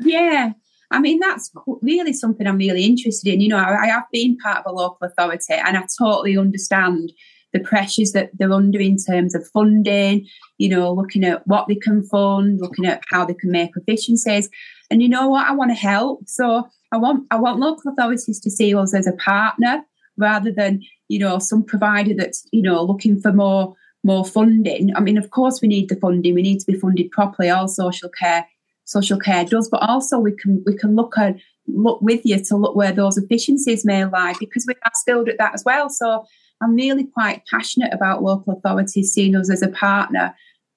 Yeah, 0.00 0.52
I 0.90 1.00
mean, 1.00 1.18
that's 1.20 1.50
really 1.80 2.12
something 2.12 2.46
I'm 2.46 2.58
really 2.58 2.84
interested 2.84 3.32
in. 3.32 3.40
You 3.40 3.48
know, 3.48 3.58
I, 3.58 3.84
I, 3.84 3.86
have 3.86 4.04
been 4.12 4.36
part 4.38 4.58
of 4.58 4.64
a 4.66 4.72
local 4.72 5.06
authority 5.06 5.54
and 5.54 5.76
I 5.76 5.84
totally 5.98 6.36
understand 6.36 7.12
the 7.52 7.60
pressures 7.60 8.12
that 8.12 8.30
they're 8.34 8.52
under 8.52 8.80
in 8.80 8.96
terms 8.96 9.34
of 9.34 9.46
funding, 9.48 10.26
you 10.58 10.68
know, 10.68 10.92
looking 10.92 11.24
at 11.24 11.46
what 11.46 11.66
they 11.68 11.74
can 11.74 12.02
fund, 12.04 12.60
looking 12.60 12.86
at 12.86 13.02
how 13.10 13.24
they 13.24 13.34
can 13.34 13.50
make 13.50 13.70
efficiencies. 13.76 14.48
And 14.92 15.02
you 15.02 15.08
know 15.08 15.28
what? 15.28 15.48
I 15.48 15.52
want 15.52 15.70
to 15.70 15.74
help. 15.74 16.28
So 16.28 16.68
I 16.92 16.98
want 16.98 17.26
I 17.30 17.36
want 17.36 17.58
local 17.58 17.90
authorities 17.90 18.38
to 18.40 18.50
see 18.50 18.74
us 18.74 18.94
as 18.94 19.06
a 19.06 19.12
partner 19.12 19.82
rather 20.18 20.52
than, 20.52 20.82
you 21.08 21.18
know, 21.18 21.38
some 21.38 21.64
provider 21.64 22.12
that's, 22.14 22.46
you 22.52 22.60
know, 22.60 22.82
looking 22.82 23.18
for 23.18 23.32
more 23.32 23.74
more 24.04 24.24
funding. 24.24 24.94
I 24.94 25.00
mean, 25.00 25.16
of 25.16 25.30
course 25.30 25.62
we 25.62 25.68
need 25.68 25.88
the 25.88 25.96
funding. 25.96 26.34
We 26.34 26.42
need 26.42 26.60
to 26.60 26.66
be 26.70 26.78
funded 26.78 27.10
properly, 27.10 27.48
all 27.48 27.68
social 27.68 28.10
care 28.10 28.46
social 28.84 29.18
care 29.18 29.46
does, 29.46 29.70
but 29.70 29.82
also 29.82 30.18
we 30.18 30.32
can 30.32 30.62
we 30.66 30.76
can 30.76 30.94
look 30.94 31.16
at 31.16 31.36
look 31.66 32.02
with 32.02 32.20
you 32.24 32.44
to 32.44 32.56
look 32.56 32.76
where 32.76 32.92
those 32.92 33.16
efficiencies 33.16 33.84
may 33.84 34.04
lie 34.04 34.34
because 34.38 34.66
we 34.68 34.74
are 34.84 34.90
skilled 34.94 35.30
at 35.30 35.38
that 35.38 35.54
as 35.54 35.64
well. 35.64 35.88
So 35.88 36.26
I'm 36.60 36.74
really 36.74 37.04
quite 37.04 37.42
passionate 37.50 37.94
about 37.94 38.22
local 38.22 38.52
authorities 38.52 39.12
seeing 39.12 39.36
us 39.36 39.50
as 39.50 39.62
a 39.62 39.68
partner 39.68 40.34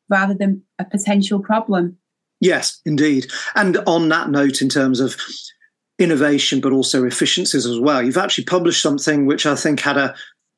rather 0.10 0.34
than 0.34 0.64
a 0.80 0.86
potential 0.86 1.40
problem. 1.42 1.98
Yes, 2.46 2.80
indeed. 2.86 3.26
And 3.56 3.78
on 3.88 4.08
that 4.10 4.30
note, 4.30 4.62
in 4.62 4.70
terms 4.70 5.00
of 5.00 5.18
innovation, 5.98 6.62
but 6.62 6.74
also 6.74 7.04
efficiencies 7.04 7.66
as 7.66 7.80
well, 7.80 8.04
you've 8.04 8.18
actually 8.18 8.44
published 8.44 8.84
something 8.84 9.26
which 9.26 9.48
I 9.48 9.56
think 9.56 9.80
had 9.80 9.98
a, 9.98 10.14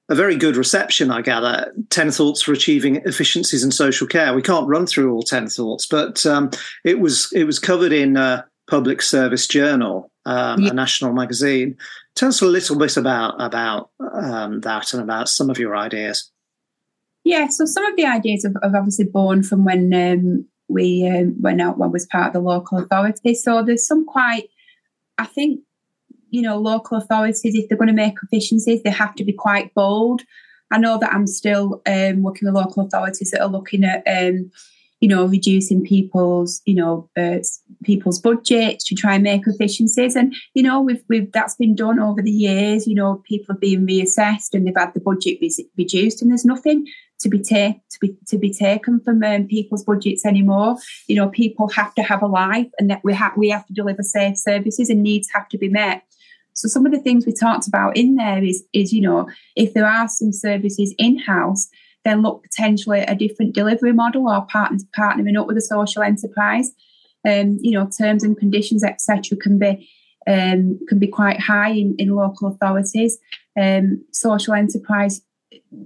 a 0.09 0.15
very 0.15 0.35
good 0.35 0.57
reception, 0.57 1.11
I 1.11 1.21
gather 1.21 1.73
10 1.89 2.11
thoughts 2.11 2.41
for 2.41 2.51
achieving 2.51 2.97
efficiencies 3.05 3.63
in 3.63 3.71
social 3.71 4.05
care. 4.05 4.33
We 4.33 4.41
can't 4.41 4.67
run 4.67 4.85
through 4.85 5.13
all 5.13 5.23
10 5.23 5.47
thoughts, 5.47 5.85
but 5.85 6.25
um, 6.25 6.51
it 6.83 6.99
was 6.99 7.31
it 7.33 7.45
was 7.45 7.57
covered 7.57 7.93
in 7.93 8.17
a 8.17 8.45
Public 8.69 9.01
Service 9.01 9.47
Journal, 9.47 10.11
um, 10.25 10.63
yeah. 10.63 10.71
a 10.71 10.73
national 10.73 11.13
magazine. 11.13 11.77
Tell 12.15 12.29
us 12.29 12.41
a 12.41 12.45
little 12.45 12.77
bit 12.77 12.97
about, 12.97 13.41
about 13.41 13.91
um, 14.13 14.59
that 14.61 14.93
and 14.93 15.01
about 15.01 15.29
some 15.29 15.49
of 15.49 15.57
your 15.57 15.77
ideas. 15.77 16.29
Yeah, 17.23 17.47
so 17.47 17.65
some 17.65 17.85
of 17.85 17.95
the 17.95 18.05
ideas 18.05 18.43
have, 18.43 18.55
have 18.61 18.75
obviously 18.75 19.05
born 19.05 19.43
from 19.43 19.63
when 19.63 19.93
um, 19.93 20.47
we 20.67 21.07
um, 21.07 21.35
went 21.41 21.61
out 21.61 21.77
when 21.77 21.91
was 21.91 22.05
part 22.05 22.27
of 22.27 22.33
the 22.33 22.39
local 22.39 22.77
authority. 22.77 23.33
So 23.33 23.63
there's 23.63 23.87
some 23.87 24.05
quite, 24.05 24.49
I 25.17 25.25
think, 25.25 25.61
you 26.29 26.41
know, 26.41 26.57
local 26.57 26.97
authorities, 26.97 27.55
if 27.55 27.69
they're 27.69 27.77
going 27.77 27.87
to 27.87 27.93
make 27.93 28.15
efficiencies, 28.21 28.83
they 28.83 28.89
have 28.89 29.15
to 29.15 29.23
be 29.23 29.33
quite 29.33 29.73
bold. 29.73 30.23
I 30.71 30.77
know 30.77 30.97
that 30.97 31.13
I'm 31.13 31.27
still 31.27 31.81
um, 31.87 32.23
working 32.23 32.47
with 32.47 32.55
local 32.55 32.85
authorities 32.85 33.31
that 33.31 33.41
are 33.41 33.47
looking 33.47 33.85
at, 33.85 34.03
um, 34.05 34.51
you 34.99 35.07
know, 35.07 35.25
reducing 35.25 35.83
people's, 35.83 36.61
you 36.65 36.73
know, 36.73 37.09
uh, 37.15 37.37
people's 37.83 38.19
budgets 38.19 38.83
to 38.85 38.95
try 38.95 39.13
and 39.13 39.23
make 39.23 39.43
efficiencies. 39.45 40.15
And 40.15 40.35
you 40.53 40.63
know, 40.63 40.81
we've 40.81 41.03
we've 41.07 41.31
that's 41.31 41.55
been 41.55 41.75
done 41.75 41.99
over 41.99 42.21
the 42.21 42.31
years. 42.31 42.87
You 42.87 42.95
know, 42.95 43.21
people 43.25 43.53
have 43.53 43.61
been 43.61 43.85
reassessed 43.85 44.53
and 44.53 44.65
they've 44.65 44.75
had 44.75 44.93
the 44.93 44.99
budget 44.99 45.39
reduced, 45.77 46.21
and 46.21 46.31
there's 46.31 46.45
nothing 46.45 46.85
to 47.19 47.29
be 47.29 47.39
ta- 47.39 47.79
to 47.89 47.99
be 47.99 48.15
to 48.27 48.37
be 48.37 48.53
taken 48.53 48.99
from 48.99 49.23
um, 49.23 49.47
people's 49.47 49.83
budgets 49.83 50.25
anymore. 50.25 50.77
You 51.07 51.15
know, 51.15 51.29
people 51.29 51.67
have 51.69 51.93
to 51.95 52.03
have 52.03 52.21
a 52.21 52.27
life, 52.27 52.67
and 52.79 52.89
that 52.89 53.01
we 53.03 53.13
have 53.13 53.33
we 53.35 53.49
have 53.49 53.65
to 53.67 53.73
deliver 53.73 54.03
safe 54.03 54.37
services, 54.37 54.89
and 54.89 55.01
needs 55.01 55.29
have 55.33 55.47
to 55.49 55.57
be 55.57 55.69
met. 55.69 56.03
So 56.53 56.67
some 56.67 56.85
of 56.85 56.91
the 56.91 56.99
things 56.99 57.25
we 57.25 57.33
talked 57.33 57.67
about 57.67 57.97
in 57.97 58.15
there 58.15 58.43
is 58.43 58.63
is 58.73 58.93
you 58.93 59.01
know 59.01 59.29
if 59.55 59.73
there 59.73 59.87
are 59.87 60.07
some 60.07 60.31
services 60.31 60.93
in 60.97 61.17
house, 61.19 61.67
then 62.03 62.21
look 62.21 62.43
potentially 62.43 62.99
at 62.99 63.11
a 63.11 63.15
different 63.15 63.55
delivery 63.55 63.93
model 63.93 64.29
or 64.29 64.45
partners 64.45 64.85
partnering 64.97 65.39
up 65.39 65.47
with 65.47 65.57
a 65.57 65.61
social 65.61 66.01
enterprise. 66.01 66.71
Um, 67.27 67.57
you 67.61 67.71
know, 67.71 67.89
terms 67.89 68.23
and 68.23 68.37
conditions 68.37 68.83
etc. 68.83 69.37
can 69.37 69.59
be 69.59 69.89
um, 70.27 70.79
can 70.87 70.99
be 70.99 71.07
quite 71.07 71.39
high 71.39 71.69
in, 71.69 71.95
in 71.97 72.09
local 72.09 72.49
authorities. 72.49 73.17
Um, 73.59 74.05
social 74.11 74.53
enterprise 74.53 75.21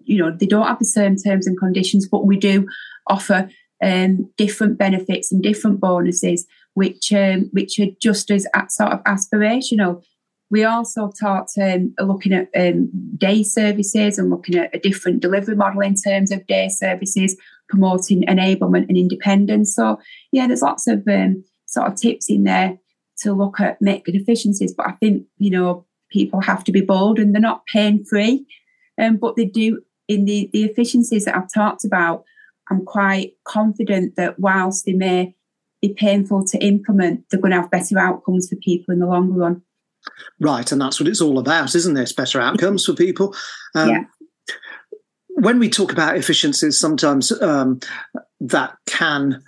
you 0.06 0.18
know, 0.18 0.32
they 0.32 0.46
don't 0.46 0.68
have 0.68 0.80
the 0.80 0.86
same 0.86 1.16
terms 1.16 1.48
and 1.48 1.58
conditions, 1.58 2.08
but 2.08 2.25
we 2.25 2.38
do 2.38 2.68
offer 3.08 3.50
um, 3.84 4.30
different 4.38 4.78
benefits 4.78 5.32
and 5.32 5.42
different 5.42 5.80
bonuses, 5.80 6.46
which 6.74 7.12
um, 7.12 7.50
which 7.51 7.80
are 7.80 7.88
just 8.01 8.30
as 8.32 8.48
sort 8.70 8.94
of 8.94 9.04
aspirational. 9.04 10.04
We 10.50 10.66
also 10.66 11.12
talked 11.18 11.51
um, 11.62 11.94
looking 12.00 12.34
at 12.34 12.50
um, 12.56 12.90
day 13.18 13.42
services 13.42 14.18
and 14.18 14.30
looking 14.30 14.56
at 14.56 14.75
a 14.75 14.80
different 14.80 15.22
delivery 15.22 15.56
model 15.56 15.82
in 15.82 15.96
terms 15.96 16.30
of 16.30 16.46
day 16.46 16.68
services, 16.68 17.38
promoting 17.70 18.24
enablement 18.24 18.90
and 18.90 18.98
independence. 18.98 19.74
So 19.74 20.00
yeah, 20.32 20.48
there's 20.48 20.62
lots 20.62 20.88
of 20.88 21.08
um, 21.08 21.44
sort 21.66 21.88
of 21.88 21.96
tips 21.96 22.30
in 22.30 22.44
there 22.44 22.78
to 23.20 23.34
look 23.34 23.60
at 23.60 23.82
making 23.82 24.16
efficiencies. 24.16 24.74
But 24.74 24.88
I 24.88 24.92
think 24.94 25.25
you 25.38 25.51
know 25.51 25.86
people 26.12 26.42
have 26.42 26.63
to 26.66 26.72
be 26.72 26.82
bold 26.82 27.18
and 27.18 27.34
they're 27.34 27.42
not 27.42 27.66
pain 27.66 28.04
free. 28.04 28.46
Um, 29.00 29.18
but 29.18 29.36
they 29.36 29.46
do 29.46 29.82
in 30.08 30.26
the, 30.26 30.50
the 30.52 30.64
efficiencies 30.64 31.26
that 31.26 31.36
I've 31.36 31.54
talked 31.54 31.86
about, 31.86 32.24
I'm 32.70 32.86
quite 32.86 33.34
confident 33.46 34.16
that 34.16 34.40
whilst 34.40 34.86
they 34.86 34.94
may 34.94 35.36
be 35.82 35.94
painful 35.94 36.46
to 36.46 36.58
implement, 36.60 37.26
they're 37.30 37.40
going 37.40 37.52
to 37.52 37.62
have 37.62 37.72
better 37.72 37.98
outcomes 37.98 38.50
for 38.50 38.56
people 38.58 38.94
in 38.94 39.00
the 39.00 39.08
long 39.08 39.34
run. 39.34 39.62
Right, 40.40 40.72
and 40.72 40.82
that's 40.82 41.00
what 41.00 41.08
it's 41.08 41.22
all 41.22 41.40
about, 41.40 41.76
isn't 41.76 41.94
this? 41.94 42.14
Better 42.14 42.42
outcomes 42.42 42.86
for 42.86 42.94
people. 42.94 43.36
Um, 43.76 43.90
yeah. 43.90 44.04
When 45.30 45.60
we 45.60 45.70
talk 45.70 45.92
about 45.92 46.18
efficiencies, 46.18 46.80
sometimes 46.80 47.32
um, 47.42 47.80
that 48.40 48.76
can 48.88 49.44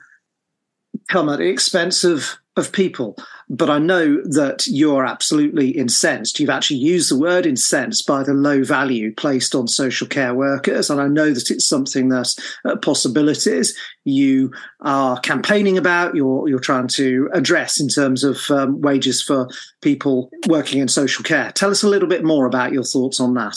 come 1.10 1.30
at 1.30 1.40
the 1.40 1.50
expense 1.50 2.04
of 2.04 2.38
of 2.56 2.72
people. 2.72 3.18
But 3.50 3.70
I 3.70 3.80
know 3.80 4.22
that 4.24 4.66
you're 4.68 5.06
absolutely 5.06 5.70
incensed. 5.70 6.40
You've 6.40 6.50
actually 6.50 6.80
used 6.80 7.12
the 7.12 7.20
word 7.20 7.46
incensed 7.46 8.08
by 8.08 8.24
the 8.24 8.34
low 8.34 8.64
value 8.64 9.14
placed 9.14 9.54
on 9.54 9.68
social 9.68 10.08
care 10.08 10.34
workers. 10.34 10.90
And 10.90 11.02
I 11.02 11.08
know 11.08 11.32
that 11.32 11.52
it's 11.52 11.68
something 11.68 12.10
that 12.10 12.34
uh, 12.66 12.76
PossAbilities 12.76 13.74
you 14.06 14.52
are 14.82 15.20
campaigning 15.20 15.78
about, 15.78 16.16
you're, 16.16 16.48
you're 16.48 16.60
trying 16.60 16.88
to 16.90 17.30
address 17.34 17.80
in 17.80 17.88
terms 17.88 18.24
of 18.24 18.40
um, 18.50 18.82
wages 18.82 19.22
for 19.22 19.48
people 19.82 20.30
working 20.48 20.80
in 20.82 20.88
social 20.88 21.24
care. 21.24 21.52
Tell 21.52 21.72
us 21.72 21.84
a 21.84 21.90
little 21.90 22.10
bit 22.10 22.24
more 22.24 22.46
about 22.46 22.74
your 22.74 22.84
thoughts 22.84 23.20
on 23.20 23.34
that. 23.36 23.56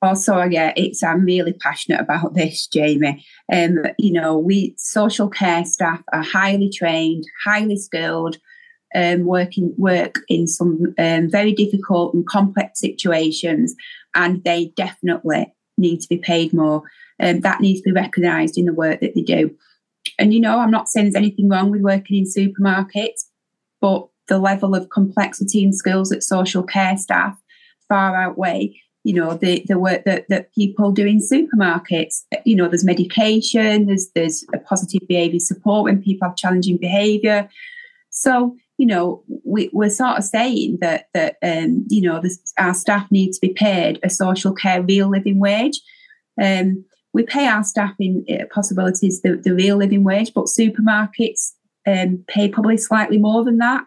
Also, 0.00 0.42
yeah, 0.42 0.72
it's 0.76 1.02
I'm 1.02 1.24
really 1.24 1.52
passionate 1.54 2.00
about 2.00 2.34
this, 2.34 2.68
Jamie. 2.68 3.24
Um, 3.52 3.78
you 3.98 4.12
know, 4.12 4.38
we 4.38 4.74
social 4.78 5.28
care 5.28 5.64
staff 5.64 6.02
are 6.12 6.22
highly 6.22 6.70
trained, 6.70 7.24
highly 7.44 7.76
skilled, 7.76 8.36
um, 8.94 9.24
working 9.24 9.74
work 9.76 10.16
in 10.28 10.46
some 10.46 10.94
um, 10.98 11.30
very 11.30 11.52
difficult 11.52 12.14
and 12.14 12.26
complex 12.26 12.80
situations, 12.80 13.74
and 14.14 14.42
they 14.44 14.72
definitely 14.76 15.52
need 15.76 16.00
to 16.00 16.08
be 16.08 16.18
paid 16.18 16.52
more. 16.52 16.82
Um, 17.20 17.40
that 17.40 17.60
needs 17.60 17.80
to 17.80 17.90
be 17.90 17.92
recognised 17.92 18.56
in 18.56 18.66
the 18.66 18.72
work 18.72 19.00
that 19.00 19.14
they 19.14 19.22
do. 19.22 19.54
And 20.18 20.32
you 20.32 20.40
know, 20.40 20.58
I'm 20.58 20.70
not 20.70 20.88
saying 20.88 21.06
there's 21.06 21.14
anything 21.14 21.48
wrong 21.48 21.70
with 21.70 21.82
working 21.82 22.18
in 22.18 22.24
supermarkets, 22.24 23.24
but 23.80 24.08
the 24.28 24.38
level 24.38 24.74
of 24.74 24.90
complexity 24.90 25.64
and 25.64 25.74
skills 25.74 26.10
that 26.10 26.22
social 26.22 26.62
care 26.62 26.96
staff 26.96 27.36
far 27.88 28.14
outweigh 28.14 28.74
you 29.04 29.14
know 29.14 29.34
the 29.34 29.64
the 29.66 29.78
work 29.78 30.04
that, 30.04 30.28
that 30.28 30.52
people 30.54 30.92
do 30.92 31.06
in 31.06 31.18
supermarkets 31.18 32.24
you 32.44 32.54
know 32.54 32.68
there's 32.68 32.84
medication 32.84 33.86
there's 33.86 34.10
there's 34.14 34.44
a 34.54 34.58
positive 34.58 35.06
behavior 35.08 35.38
support 35.38 35.84
when 35.84 36.02
people 36.02 36.28
have 36.28 36.36
challenging 36.36 36.76
behavior 36.76 37.48
so 38.10 38.54
you 38.78 38.86
know 38.86 39.22
we, 39.44 39.70
we're 39.72 39.90
sort 39.90 40.18
of 40.18 40.24
saying 40.24 40.78
that 40.80 41.08
that 41.14 41.36
um, 41.42 41.84
you 41.88 42.00
know 42.00 42.20
the, 42.20 42.36
our 42.58 42.74
staff 42.74 43.10
need 43.10 43.32
to 43.32 43.40
be 43.40 43.50
paid 43.50 43.98
a 44.02 44.10
social 44.10 44.52
care 44.52 44.82
real 44.82 45.08
living 45.08 45.38
wage 45.38 45.80
um, 46.40 46.84
we 47.12 47.22
pay 47.22 47.46
our 47.46 47.64
staff 47.64 47.94
in 47.98 48.24
uh, 48.30 48.44
PossAbilities 48.54 49.22
the, 49.22 49.40
the 49.42 49.54
real 49.54 49.76
living 49.76 50.04
wage 50.04 50.32
but 50.34 50.46
supermarkets 50.46 51.52
um, 51.86 52.24
pay 52.28 52.48
probably 52.48 52.76
slightly 52.76 53.18
more 53.18 53.44
than 53.44 53.58
that 53.58 53.84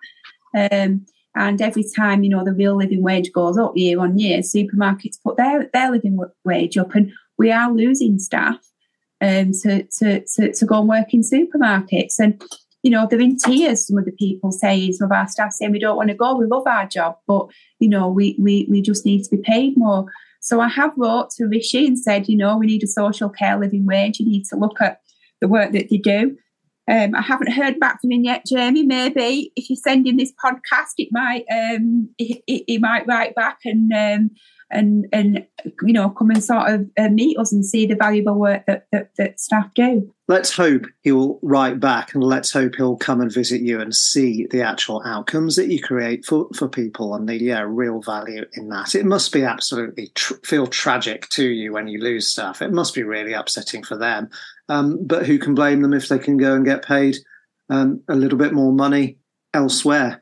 um, 0.56 1.06
and 1.36 1.62
every 1.62 1.86
time, 1.96 2.24
you 2.24 2.30
know, 2.30 2.44
the 2.44 2.54
real 2.54 2.76
living 2.76 3.02
wage 3.02 3.32
goes 3.32 3.58
up 3.58 3.76
year 3.76 4.00
on 4.00 4.20
year, 4.20 4.40
supermarkets 4.40 5.22
put 5.24 5.38
their, 5.38 5.70
their 5.74 5.92
living 5.92 6.20
wage 6.44 6.78
up, 6.78 6.94
and 6.94 7.12
we 7.38 7.52
are 7.52 7.72
losing 7.72 8.20
staff 8.20 8.58
um, 9.22 9.52
to, 9.62 9.84
to, 9.84 10.26
to, 10.26 10.52
to 10.52 10.66
go 10.66 10.80
and 10.80 10.90
work 10.90 11.14
in 11.14 11.22
supermarkets. 11.22 12.20
And, 12.20 12.42
you 12.84 12.90
know, 12.92 13.08
they're 13.10 13.20
in 13.20 13.38
tears, 13.38 13.88
some 13.88 13.98
of 13.98 14.06
the 14.06 14.12
people 14.12 14.52
say, 14.52 14.92
some 14.92 15.06
of 15.06 15.12
our 15.12 15.28
staff 15.28 15.52
saying, 15.52 15.72
we 15.72 15.80
don't 15.80 15.98
want 15.98 16.10
to 16.10 16.16
go, 16.16 16.36
we 16.36 16.46
love 16.46 16.66
our 16.66 16.88
job, 16.88 17.16
but, 17.28 17.48
you 17.80 17.88
know, 17.88 18.08
we, 18.10 18.36
we, 18.40 18.66
we 18.70 18.82
just 18.82 19.06
need 19.06 19.24
to 19.24 19.36
be 19.36 19.42
paid 19.42 19.78
more. 19.78 20.06
So 20.40 20.60
I 20.60 20.68
have 20.70 20.92
wrote 20.98 21.30
to 21.32 21.46
Rishi 21.46 21.86
and 21.86 22.00
said, 22.00 22.28
you 22.28 22.36
know, 22.36 22.58
we 22.58 22.66
need 22.66 22.84
a 22.84 22.88
social 22.88 23.30
care 23.30 23.60
living 23.60 23.86
wage. 23.86 24.20
You 24.20 24.26
need 24.26 24.46
to 24.46 24.56
look 24.56 24.82
at 24.82 25.00
the 25.40 25.48
work 25.48 25.72
that 25.74 25.90
they 25.90 25.98
do. 25.98 26.36
Um, 26.90 27.16
I 27.16 27.22
haven't 27.22 27.54
heard 27.54 27.80
back 27.80 28.02
from 28.02 28.12
him 28.12 28.24
yet, 28.24 28.46
Jamie. 28.46 28.84
Maybe 28.84 29.52
if 29.56 29.70
you 29.70 29.76
send 29.76 30.08
him 30.08 30.18
this 30.18 30.34
podcast, 30.44 30.94
it 30.98 31.10
might 31.12 31.46
um, 31.52 32.10
he, 32.18 32.44
he, 32.48 32.78
might 32.80 33.06
write 33.08 33.36
back 33.36 33.60
and 33.66 33.94
um, 33.94 34.32
and 34.72 35.08
and 35.12 35.46
you 35.84 35.94
know 35.94 36.10
come 36.10 36.32
and 36.32 36.44
sort 36.44 36.70
of 36.70 36.90
uh, 36.98 37.10
meet 37.10 37.38
us 37.38 37.52
and 37.52 37.66
see 37.66 37.86
the 37.86 37.96
valuable 37.96 38.36
work 38.36 38.66
that, 38.66 38.88
that, 38.92 39.12
that 39.18 39.40
staff 39.40 39.68
do. 39.76 40.12
Let's 40.28 40.56
hope 40.56 40.86
he'll 41.02 41.40
write 41.42 41.80
back, 41.80 42.14
and 42.14 42.24
let's 42.24 42.52
hope 42.52 42.76
he'll 42.76 42.98
come 42.98 43.22
and 43.22 43.32
visit 43.32 43.62
you 43.62 43.82
and 43.82 43.94
see 43.94 44.48
the 44.50 44.62
actual 44.62 45.02
outcomes 45.06 45.56
that 45.58 45.68
you 45.68 45.82
create 45.82 46.26
for 46.26 46.48
for 46.56 46.68
people 46.68 47.16
and 47.16 47.28
the 47.28 47.36
yeah 47.36 47.64
real 47.68 48.02
value 48.02 48.46
in 48.54 48.70
that. 48.70 48.96
It 48.96 49.06
must 49.06 49.32
be 49.32 49.44
absolutely 49.44 50.08
tr- 50.16 50.36
feel 50.44 50.68
tragic 50.68 51.28
to 51.30 51.46
you 51.46 51.74
when 51.74 51.88
you 51.88 52.00
lose 52.00 52.30
staff. 52.30 52.62
It 52.62 52.72
must 52.72 52.96
be 52.96 53.04
really 53.04 53.34
upsetting 53.34 53.84
for 53.84 53.98
them. 53.98 54.30
Um, 54.70 55.06
but 55.06 55.26
who 55.26 55.38
can 55.38 55.54
blame 55.54 55.82
them 55.82 55.94
if 55.94 56.08
they 56.08 56.20
can 56.20 56.38
go 56.38 56.56
and 56.56 56.66
get 56.66 56.86
paid 56.86 57.18
um, 57.70 58.02
a 58.08 58.16
little 58.16 58.38
bit 58.38 58.54
more 58.54 58.72
money 58.72 59.18
elsewhere? 59.54 60.21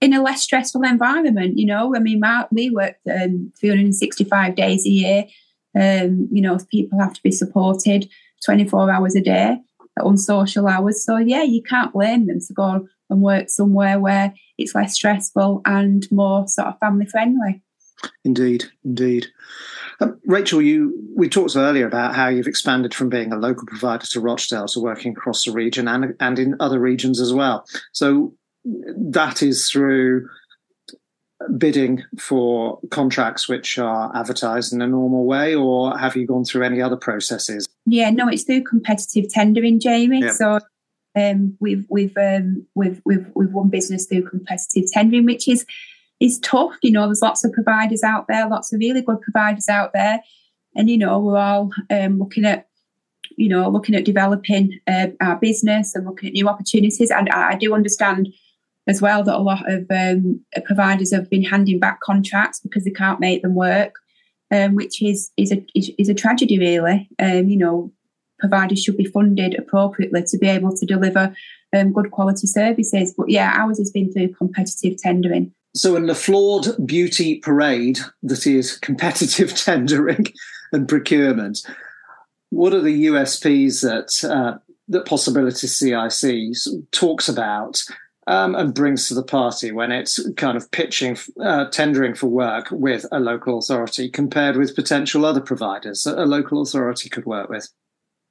In 0.00 0.12
a 0.12 0.22
less 0.22 0.42
stressful 0.42 0.82
environment, 0.82 1.58
you 1.58 1.66
know. 1.66 1.94
I 1.96 2.00
mean, 2.00 2.20
my, 2.20 2.46
we 2.50 2.70
work 2.70 2.96
um, 3.10 3.52
365 3.58 4.54
days 4.54 4.86
a 4.86 4.90
year. 4.90 5.24
Um, 5.74 6.28
you 6.30 6.42
know, 6.42 6.58
people 6.70 6.98
have 6.98 7.14
to 7.14 7.22
be 7.22 7.30
supported 7.32 8.08
24 8.44 8.90
hours 8.90 9.16
a 9.16 9.22
day 9.22 9.58
on 10.02 10.18
social 10.18 10.68
hours. 10.68 11.04
So, 11.04 11.16
yeah, 11.16 11.42
you 11.42 11.62
can't 11.62 11.92
blame 11.92 12.26
them 12.26 12.40
to 12.46 12.52
go 12.52 12.86
and 13.08 13.22
work 13.22 13.48
somewhere 13.48 13.98
where 13.98 14.34
it's 14.58 14.74
less 14.74 14.94
stressful 14.94 15.62
and 15.64 16.06
more 16.10 16.46
sort 16.48 16.68
of 16.68 16.78
family 16.78 17.06
friendly. 17.06 17.62
Indeed, 18.24 18.64
indeed. 18.84 19.28
Um, 20.00 20.20
Rachel, 20.26 20.60
you 20.60 20.94
we 21.16 21.28
talked 21.28 21.56
earlier 21.56 21.86
about 21.86 22.14
how 22.14 22.28
you've 22.28 22.46
expanded 22.46 22.94
from 22.94 23.08
being 23.08 23.32
a 23.32 23.38
local 23.38 23.66
provider 23.66 24.04
to 24.06 24.20
Rochdale 24.20 24.66
to 24.68 24.80
working 24.80 25.12
across 25.12 25.44
the 25.44 25.52
region 25.52 25.88
and 25.88 26.14
and 26.20 26.38
in 26.38 26.56
other 26.60 26.78
regions 26.78 27.20
as 27.20 27.32
well. 27.32 27.64
So 27.92 28.34
that 28.66 29.42
is 29.42 29.70
through 29.70 30.28
bidding 31.58 32.02
for 32.18 32.78
contracts 32.90 33.48
which 33.48 33.78
are 33.78 34.14
advertised 34.16 34.72
in 34.72 34.82
a 34.82 34.86
normal 34.86 35.24
way, 35.24 35.54
or 35.54 35.96
have 35.96 36.16
you 36.16 36.26
gone 36.26 36.44
through 36.44 36.64
any 36.64 36.80
other 36.80 36.96
processes? 36.96 37.68
Yeah, 37.84 38.10
no, 38.10 38.28
it's 38.28 38.42
through 38.42 38.64
competitive 38.64 39.28
tendering, 39.28 39.78
Jamie. 39.78 40.22
Yeah. 40.22 40.32
So 40.32 40.60
um, 41.14 41.56
we've 41.60 41.86
we've 41.88 42.16
um, 42.16 42.66
we've 42.74 43.00
we've 43.04 43.26
we've 43.34 43.52
won 43.52 43.68
business 43.68 44.06
through 44.06 44.28
competitive 44.28 44.90
tendering, 44.90 45.24
which 45.24 45.46
is 45.48 45.64
is 46.20 46.38
tough. 46.40 46.74
You 46.82 46.92
know, 46.92 47.06
there's 47.06 47.22
lots 47.22 47.44
of 47.44 47.52
providers 47.52 48.02
out 48.02 48.26
there, 48.28 48.48
lots 48.48 48.72
of 48.72 48.80
really 48.80 49.02
good 49.02 49.20
providers 49.20 49.68
out 49.68 49.92
there, 49.92 50.20
and 50.74 50.90
you 50.90 50.98
know, 50.98 51.18
we're 51.18 51.38
all 51.38 51.70
um, 51.90 52.18
looking 52.18 52.44
at 52.44 52.68
you 53.36 53.48
know 53.48 53.68
looking 53.68 53.94
at 53.94 54.04
developing 54.04 54.80
uh, 54.86 55.08
our 55.20 55.36
business 55.36 55.94
and 55.94 56.06
looking 56.06 56.28
at 56.28 56.32
new 56.32 56.48
opportunities. 56.48 57.10
And 57.10 57.28
I, 57.28 57.50
I 57.50 57.54
do 57.56 57.74
understand 57.74 58.28
as 58.86 59.02
well 59.02 59.22
that 59.24 59.36
a 59.36 59.38
lot 59.38 59.70
of 59.70 59.86
um, 59.90 60.40
providers 60.64 61.12
have 61.12 61.28
been 61.28 61.42
handing 61.42 61.78
back 61.78 62.00
contracts 62.00 62.60
because 62.60 62.84
they 62.84 62.90
can't 62.90 63.20
make 63.20 63.42
them 63.42 63.54
work, 63.54 63.94
um, 64.50 64.74
which 64.74 65.02
is 65.02 65.30
is 65.36 65.52
a 65.52 65.64
is, 65.74 65.90
is 65.98 66.08
a 66.08 66.14
tragedy 66.14 66.58
really. 66.58 67.08
Um, 67.18 67.48
you 67.48 67.56
know, 67.56 67.92
providers 68.38 68.82
should 68.82 68.96
be 68.96 69.04
funded 69.04 69.58
appropriately 69.58 70.22
to 70.24 70.38
be 70.38 70.48
able 70.48 70.76
to 70.76 70.86
deliver 70.86 71.34
um, 71.76 71.92
good 71.92 72.10
quality 72.10 72.46
services. 72.46 73.14
But 73.16 73.30
yeah, 73.30 73.52
ours 73.54 73.78
has 73.78 73.90
been 73.90 74.12
through 74.12 74.34
competitive 74.34 74.98
tendering. 74.98 75.52
So, 75.74 75.96
in 75.96 76.06
the 76.06 76.14
flawed 76.14 76.86
beauty 76.86 77.38
parade 77.40 77.98
that 78.22 78.46
is 78.46 78.76
competitive 78.78 79.54
tendering 79.54 80.26
and 80.72 80.88
procurement, 80.88 81.58
what 82.50 82.72
are 82.72 82.80
the 82.80 83.06
USPs 83.06 83.82
that 83.82 84.28
uh, 84.28 84.58
that 84.88 85.06
PossAbility 85.06 85.68
CIC 85.68 86.82
talks 86.92 87.28
about 87.28 87.82
um, 88.26 88.54
and 88.54 88.74
brings 88.74 89.08
to 89.08 89.14
the 89.14 89.22
party 89.22 89.70
when 89.72 89.92
it's 89.92 90.28
kind 90.34 90.56
of 90.56 90.70
pitching, 90.70 91.16
uh, 91.40 91.66
tendering 91.70 92.14
for 92.14 92.26
work 92.26 92.68
with 92.70 93.06
a 93.12 93.20
local 93.20 93.58
authority 93.58 94.08
compared 94.08 94.56
with 94.56 94.74
potential 94.74 95.24
other 95.24 95.40
providers 95.40 96.02
that 96.04 96.18
a 96.18 96.24
local 96.24 96.60
authority 96.60 97.08
could 97.08 97.24
work 97.24 97.48
with? 97.48 97.68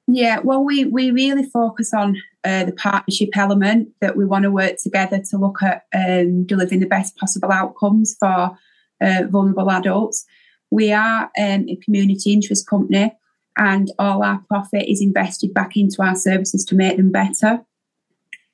Yeah, 0.08 0.38
well, 0.38 0.62
we 0.62 0.84
we 0.84 1.10
really 1.10 1.42
focus 1.42 1.92
on 1.92 2.22
uh, 2.44 2.64
the 2.64 2.72
partnership 2.72 3.30
element 3.36 3.88
that 4.00 4.16
we 4.16 4.24
want 4.24 4.44
to 4.44 4.52
work 4.52 4.76
together 4.80 5.20
to 5.30 5.36
look 5.36 5.62
at 5.62 5.84
um, 5.92 6.46
delivering 6.46 6.78
the 6.78 6.86
best 6.86 7.16
possible 7.16 7.50
outcomes 7.50 8.16
for 8.20 8.56
uh, 9.00 9.22
vulnerable 9.28 9.68
adults. 9.70 10.24
We 10.70 10.92
are 10.92 11.30
um, 11.38 11.66
a 11.68 11.76
community 11.82 12.32
interest 12.32 12.68
company, 12.68 13.16
and 13.56 13.90
all 13.98 14.22
our 14.22 14.40
profit 14.46 14.88
is 14.88 15.00
invested 15.00 15.52
back 15.52 15.76
into 15.76 16.00
our 16.02 16.14
services 16.14 16.64
to 16.66 16.76
make 16.76 16.96
them 16.96 17.10
better. 17.10 17.64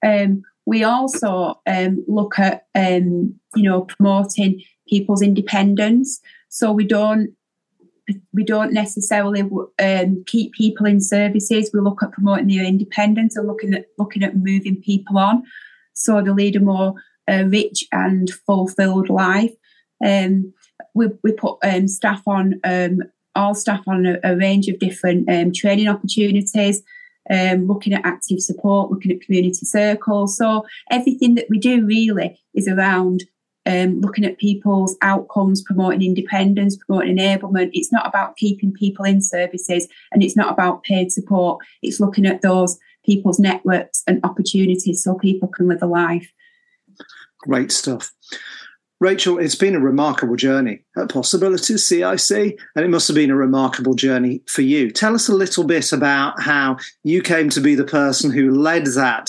Um, 0.02 0.44
we 0.66 0.84
also 0.84 1.60
um, 1.66 2.04
look 2.06 2.38
at 2.38 2.66
um, 2.74 3.34
you 3.54 3.64
know 3.64 3.82
promoting 3.82 4.62
people's 4.88 5.22
independence, 5.22 6.20
so 6.48 6.72
we 6.72 6.84
don't 6.84 7.34
we 8.32 8.44
don't 8.44 8.72
necessarily 8.72 9.42
um, 9.80 10.24
keep 10.26 10.52
people 10.52 10.86
in 10.86 11.00
services. 11.00 11.70
We 11.72 11.80
look 11.80 12.02
at 12.02 12.12
promoting 12.12 12.48
their 12.48 12.64
independence 12.64 13.36
and 13.36 13.46
looking 13.46 13.74
at 13.74 13.86
looking 13.98 14.22
at 14.22 14.36
moving 14.36 14.80
people 14.80 15.18
on, 15.18 15.44
so 15.94 16.20
they 16.20 16.30
lead 16.30 16.56
a 16.56 16.60
more 16.60 16.94
uh, 17.28 17.44
rich 17.46 17.84
and 17.92 18.30
fulfilled 18.30 19.08
life. 19.08 19.52
Um, 20.04 20.52
we 20.94 21.08
we 21.22 21.32
put 21.32 21.58
um, 21.64 21.88
staff 21.88 22.22
on 22.26 22.60
um, 22.64 23.02
all 23.34 23.54
staff 23.54 23.82
on 23.86 24.06
a, 24.06 24.18
a 24.24 24.36
range 24.36 24.68
of 24.68 24.78
different 24.78 25.28
um, 25.28 25.52
training 25.52 25.88
opportunities. 25.88 26.82
Um, 27.30 27.68
looking 27.68 27.92
at 27.92 28.04
active 28.04 28.40
support, 28.40 28.90
looking 28.90 29.12
at 29.12 29.20
community 29.20 29.64
circles. 29.64 30.36
So 30.36 30.66
everything 30.90 31.36
that 31.36 31.46
we 31.48 31.58
do 31.58 31.86
really 31.86 32.40
is 32.52 32.66
around 32.66 33.22
um, 33.66 34.00
looking 34.00 34.24
at 34.24 34.38
people's 34.38 34.96
outcomes, 35.02 35.62
promoting 35.62 36.02
independence, 36.02 36.76
promoting 36.76 37.16
enablement. 37.16 37.70
It's 37.72 37.92
not 37.92 38.06
about 38.06 38.36
keeping 38.36 38.72
people 38.72 39.04
in 39.04 39.22
services 39.22 39.86
and 40.10 40.22
it's 40.22 40.36
not 40.36 40.52
about 40.52 40.82
paid 40.82 41.12
support. 41.12 41.64
It's 41.82 42.00
looking 42.00 42.26
at 42.26 42.42
those 42.42 42.78
people's 43.04 43.38
networks 43.38 44.02
and 44.06 44.20
opportunities 44.24 45.02
so 45.02 45.14
people 45.14 45.48
can 45.48 45.68
live 45.68 45.82
a 45.82 45.86
life. 45.86 46.32
Great 47.38 47.72
stuff. 47.72 48.12
Rachel, 49.02 49.40
it's 49.40 49.56
been 49.56 49.74
a 49.74 49.80
remarkable 49.80 50.36
journey 50.36 50.84
at 50.96 51.08
PossAbilities 51.08 51.80
CIC, 51.80 52.56
and 52.76 52.84
it 52.84 52.88
must 52.88 53.08
have 53.08 53.16
been 53.16 53.32
a 53.32 53.36
remarkable 53.36 53.94
journey 53.94 54.42
for 54.46 54.62
you. 54.62 54.92
Tell 54.92 55.12
us 55.16 55.28
a 55.28 55.34
little 55.34 55.64
bit 55.64 55.90
about 55.92 56.40
how 56.40 56.76
you 57.02 57.20
came 57.20 57.50
to 57.50 57.60
be 57.60 57.74
the 57.74 57.82
person 57.82 58.30
who 58.30 58.52
led 58.52 58.86
that 58.86 59.28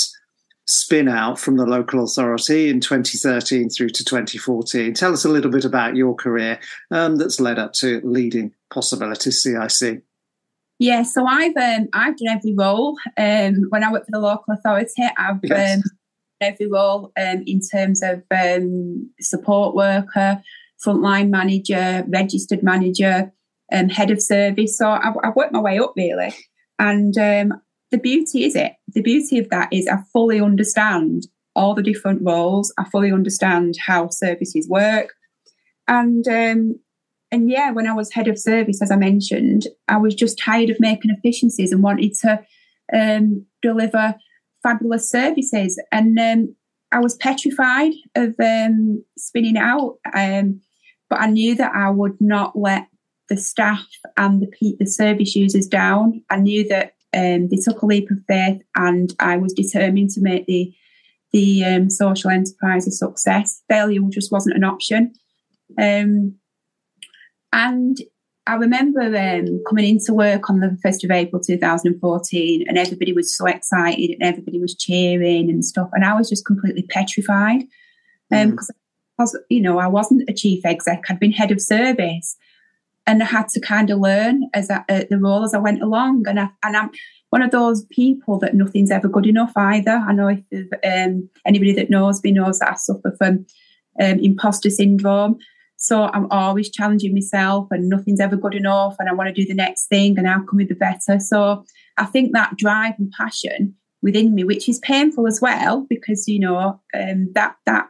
spin 0.67 1.07
out 1.07 1.39
from 1.39 1.57
the 1.57 1.65
local 1.65 2.03
authority 2.03 2.69
in 2.69 2.81
2013 2.81 3.67
through 3.71 3.89
to 3.89 4.05
2014. 4.05 4.93
Tell 4.93 5.11
us 5.11 5.25
a 5.25 5.29
little 5.29 5.49
bit 5.49 5.65
about 5.65 5.95
your 5.95 6.13
career 6.13 6.59
um, 6.91 7.15
that's 7.15 7.39
led 7.39 7.57
up 7.57 7.73
to 7.73 7.99
leading 8.03 8.53
PossAbilities 8.71 9.41
CIC. 9.41 10.03
Yeah, 10.77 11.01
so 11.01 11.25
I've 11.25 11.57
um, 11.57 11.87
I've 11.93 12.15
done 12.17 12.37
every 12.37 12.53
role. 12.53 12.95
Um, 13.17 13.65
when 13.69 13.83
I 13.83 13.91
work 13.91 14.05
for 14.05 14.11
the 14.11 14.19
local 14.19 14.53
authority, 14.53 15.01
I've 15.17 15.39
yes. 15.41 15.77
um, 15.77 15.83
every 16.43 16.67
role 16.67 17.11
um, 17.17 17.43
in 17.45 17.59
terms 17.59 18.01
of 18.03 18.23
um, 18.31 19.09
support 19.19 19.75
worker, 19.75 20.41
frontline 20.85 21.29
manager, 21.29 22.03
registered 22.07 22.61
manager, 22.61 23.31
um, 23.71 23.89
head 23.89 24.11
of 24.11 24.21
service. 24.21 24.77
So 24.77 24.89
I've, 24.89 25.15
I've, 25.23 25.35
worked 25.35 25.53
my 25.53 25.61
way 25.61 25.79
up 25.79 25.93
really, 25.95 26.33
and 26.77 27.13
the 27.13 27.97
beauty 27.97 28.45
is 28.45 28.55
it. 28.55 28.73
The 28.89 29.01
beauty 29.01 29.39
of 29.39 29.49
that 29.49 29.71
is 29.71 29.87
I 29.87 29.99
fully 30.11 30.39
understand 30.39 31.27
all 31.55 31.75
the 31.75 31.83
different 31.83 32.21
roles. 32.23 32.73
I 32.77 32.85
fully 32.85 33.11
understand 33.11 33.75
how 33.79 34.09
services 34.09 34.67
work, 34.69 35.13
and 35.87 36.27
um, 36.27 36.79
and 37.33 37.49
yeah, 37.49 37.71
when 37.71 37.87
I 37.87 37.93
was 37.93 38.13
head 38.13 38.27
of 38.27 38.37
service, 38.37 38.79
as 38.81 38.91
I 38.91 38.95
mentioned, 38.95 39.67
I 39.87 39.97
was 39.97 40.13
just 40.13 40.37
tired 40.37 40.69
of 40.69 40.79
making 40.79 41.09
efficiencies 41.09 41.71
and 41.71 41.81
wanted 41.81 42.13
to 42.21 42.43
um, 42.93 43.47
deliver 43.63 44.13
fabulous 44.63 45.09
services. 45.09 45.79
And 45.91 46.17
um, 46.17 46.55
I 46.91 46.99
was 46.99 47.15
petrified 47.15 47.93
of 48.15 48.35
um, 48.39 49.03
spinning 49.17 49.57
out, 49.57 49.97
um, 50.15 50.61
but 51.09 51.19
I 51.19 51.27
knew 51.27 51.55
that 51.55 51.73
I 51.75 51.89
would 51.89 52.19
not 52.19 52.57
let 52.57 52.87
the 53.29 53.37
staff 53.37 53.85
and 54.17 54.41
the, 54.41 54.75
the 54.79 54.85
service 54.85 55.35
users 55.35 55.67
down. 55.67 56.23
I 56.29 56.37
knew 56.37 56.67
that 56.69 56.93
um, 57.15 57.49
they 57.49 57.57
took 57.57 57.81
a 57.81 57.85
leap 57.85 58.09
of 58.09 58.17
faith, 58.27 58.61
and 58.75 59.13
I 59.19 59.37
was 59.37 59.53
determined 59.53 60.09
to 60.11 60.21
make 60.21 60.45
the 60.45 60.73
the 61.31 61.65
um, 61.65 61.89
social 61.89 62.29
enterprise 62.29 62.87
a 62.87 62.91
success. 62.91 63.63
Failure 63.67 64.01
just 64.11 64.31
wasn't 64.31 64.55
an 64.55 64.63
option. 64.63 65.13
Um, 65.79 66.35
and 67.51 67.97
I 68.45 68.55
remember 68.55 69.01
um, 69.01 69.63
coming 69.67 69.87
into 69.87 70.13
work 70.13 70.49
on 70.49 70.59
the 70.59 70.77
1st 70.85 71.05
of 71.05 71.11
April 71.11 71.41
2014, 71.41 72.65
and 72.67 72.77
everybody 72.77 73.13
was 73.13 73.35
so 73.35 73.45
excited 73.45 74.11
and 74.11 74.23
everybody 74.23 74.59
was 74.59 74.75
cheering 74.75 75.49
and 75.49 75.63
stuff. 75.63 75.89
And 75.93 76.03
I 76.03 76.13
was 76.13 76.29
just 76.29 76.45
completely 76.45 76.83
petrified 76.83 77.63
because, 78.29 78.69
um, 79.17 79.25
mm. 79.27 79.39
you 79.49 79.61
know, 79.61 79.79
I 79.79 79.87
wasn't 79.87 80.29
a 80.29 80.33
chief 80.33 80.65
exec, 80.65 81.03
I'd 81.09 81.19
been 81.19 81.31
head 81.31 81.51
of 81.51 81.61
service 81.61 82.35
and 83.07 83.21
I 83.21 83.25
had 83.25 83.47
to 83.49 83.61
kind 83.61 83.89
of 83.89 83.99
learn 83.99 84.49
as 84.53 84.69
I, 84.69 84.83
uh, 84.89 85.03
the 85.09 85.17
role 85.17 85.43
as 85.43 85.53
I 85.53 85.59
went 85.59 85.81
along. 85.81 86.27
And 86.27 86.39
I, 86.39 86.49
and 86.63 86.75
I'm 86.75 86.91
one 87.29 87.41
of 87.41 87.51
those 87.51 87.85
people 87.85 88.39
that 88.39 88.55
nothing's 88.55 88.91
ever 88.91 89.07
good 89.07 89.25
enough 89.25 89.53
either. 89.55 89.91
I 89.91 90.13
know 90.13 90.37
if 90.51 90.67
um, 90.85 91.29
anybody 91.45 91.73
that 91.73 91.89
knows 91.89 92.23
me 92.23 92.31
knows 92.31 92.59
that 92.59 92.71
I 92.71 92.75
suffer 92.75 93.15
from 93.17 93.45
um, 94.01 94.19
imposter 94.19 94.69
syndrome. 94.69 95.37
So 95.83 96.09
I'm 96.13 96.27
always 96.31 96.71
challenging 96.71 97.13
myself, 97.13 97.67
and 97.71 97.89
nothing's 97.89 98.21
ever 98.21 98.37
good 98.37 98.55
enough. 98.55 98.95
And 98.99 99.09
I 99.09 99.13
want 99.13 99.27
to 99.27 99.33
do 99.33 99.45
the 99.45 99.53
next 99.53 99.87
thing, 99.87 100.17
and 100.17 100.27
how 100.27 100.39
can 100.39 100.57
we 100.57 100.65
be 100.65 100.75
better? 100.75 101.19
So 101.19 101.65
I 101.97 102.05
think 102.05 102.31
that 102.31 102.57
drive 102.57 102.95
and 102.97 103.11
passion 103.11 103.75
within 104.01 104.33
me, 104.33 104.43
which 104.43 104.69
is 104.69 104.79
painful 104.79 105.27
as 105.27 105.41
well, 105.41 105.85
because 105.89 106.27
you 106.27 106.39
know 106.39 106.79
um, 106.93 107.31
that 107.33 107.55
that 107.65 107.89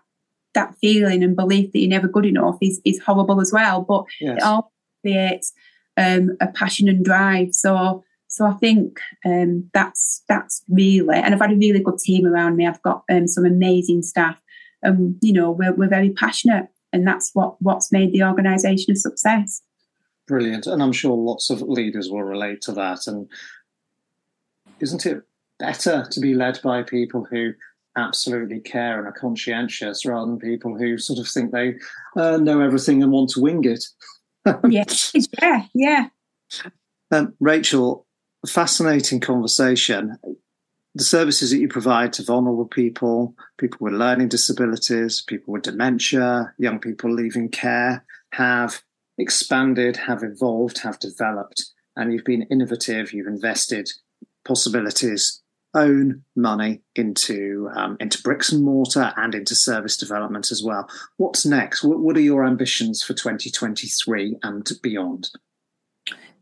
that 0.56 0.76
feeling 0.82 1.24
and 1.24 1.36
belief 1.36 1.72
that 1.72 1.80
you're 1.80 1.90
never 1.90 2.08
good 2.08 2.26
enough 2.26 2.58
is 2.62 2.82
is 2.84 3.00
horrible 3.00 3.40
as 3.40 3.52
well. 3.54 3.82
But 3.82 4.06
yes. 4.20 4.38
it 4.38 4.44
all 4.44 4.72
creates 5.02 5.54
um, 5.98 6.36
a 6.42 6.48
passion 6.48 6.90
and 6.90 7.06
drive. 7.06 7.54
So 7.54 8.04
so 8.34 8.48
I 8.48 8.54
think 8.54 9.00
um, 9.24 9.70
that's 9.76 10.24
that's 10.28 10.64
really, 10.68 11.18
and 11.18 11.36
I've 11.36 11.42
had 11.42 11.52
a 11.52 11.56
really 11.56 11.80
good 11.80 12.00
team 12.00 12.26
around 12.26 12.56
me. 12.56 12.66
I've 12.66 12.82
got 12.82 13.04
um, 13.12 13.28
some 13.28 13.46
amazing 13.46 14.02
staff, 14.02 14.42
and 14.82 15.18
you 15.22 15.32
know 15.32 15.52
we're 15.52 15.76
we're 15.76 15.88
very 15.88 16.10
passionate, 16.10 16.70
and 16.94 17.08
that's 17.08 17.32
what 17.34 17.62
what's 17.62 17.92
made 17.92 18.14
the 18.14 18.24
organisation 18.24 18.94
a 18.94 18.96
success. 18.96 19.62
Brilliant, 20.28 20.68
and 20.68 20.82
I'm 20.82 20.94
sure 20.94 21.18
lots 21.18 21.50
of 21.50 21.62
leaders 21.62 22.10
will 22.10 22.24
relate 22.24 22.62
to 22.62 22.72
that. 22.74 23.08
And 23.08 23.28
isn't 24.80 25.06
it 25.06 25.24
better 25.60 26.08
to 26.10 26.20
be 26.20 26.34
led 26.34 26.60
by 26.64 26.84
people 26.84 27.28
who 27.30 27.54
absolutely 27.98 28.60
care 28.60 28.98
and 28.98 29.08
are 29.08 29.12
conscientious 29.12 30.06
rather 30.06 30.26
than 30.26 30.40
people 30.40 30.78
who 30.78 30.98
sort 30.98 31.20
of 31.20 31.28
think 31.28 31.52
they 31.52 31.76
uh, 32.16 32.38
know 32.38 32.62
everything 32.62 33.04
and 33.04 33.12
want 33.12 33.32
to 33.32 33.42
wing 33.42 33.66
it? 33.66 33.84
yeah, 34.70 34.86
yeah, 35.42 35.66
yeah. 35.74 36.08
Um, 37.12 37.34
Rachel, 37.40 38.06
fascinating 38.48 39.20
conversation. 39.20 40.18
The 40.96 41.04
services 41.04 41.50
that 41.50 41.58
you 41.58 41.68
provide 41.68 42.14
to 42.14 42.24
vulnerable 42.24 42.68
people, 42.68 43.36
people 43.58 43.80
with 43.82 43.94
learning 43.94 44.28
disabilities, 44.28 45.24
people 45.24 45.54
with 45.54 45.64
dementia, 45.64 46.54
young 46.60 46.80
people 46.80 47.12
leaving 47.12 47.50
care, 47.50 48.06
have 48.34 48.84
expanded, 49.18 49.98
have 49.98 50.24
evolved, 50.24 50.80
have 50.80 51.00
developed, 51.00 51.66
and 51.96 52.14
you've 52.14 52.24
been 52.24 52.44
innovative. 52.44 53.12
You've 53.12 53.28
invested 53.28 53.90
PossAbilities, 54.48 55.40
own 55.74 56.24
money 56.36 56.82
into 56.96 57.70
um, 57.76 57.98
into 58.00 58.22
bricks 58.22 58.52
and 58.52 58.64
mortar 58.64 59.14
and 59.18 59.34
into 59.34 59.56
service 59.56 59.98
development 59.98 60.52
as 60.52 60.64
well. 60.64 60.88
What's 61.18 61.46
next? 61.46 61.84
What, 61.84 62.00
what 62.00 62.18
are 62.18 62.22
your 62.22 62.46
ambitions 62.46 63.02
for 63.02 63.14
2023 63.14 64.38
and 64.44 64.70
beyond? 64.82 65.30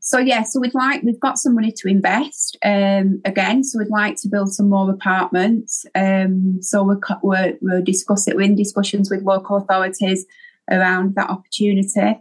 So 0.03 0.17
yeah, 0.17 0.41
so 0.41 0.59
we'd 0.59 0.73
like 0.73 1.03
we've 1.03 1.19
got 1.19 1.37
some 1.37 1.53
money 1.53 1.71
to 1.77 1.87
invest 1.87 2.57
um, 2.65 3.21
again. 3.23 3.63
So 3.63 3.77
we'd 3.77 3.89
like 3.89 4.15
to 4.17 4.27
build 4.27 4.51
some 4.51 4.67
more 4.67 4.89
apartments. 4.89 5.85
Um, 5.93 6.57
so 6.61 6.83
we're, 6.83 6.99
we're 7.21 7.57
we're 7.61 7.81
discussing 7.83 8.35
we're 8.35 8.41
in 8.41 8.55
discussions 8.55 9.11
with 9.11 9.21
local 9.21 9.57
authorities 9.57 10.25
around 10.71 11.13
that 11.15 11.29
opportunity. 11.29 12.19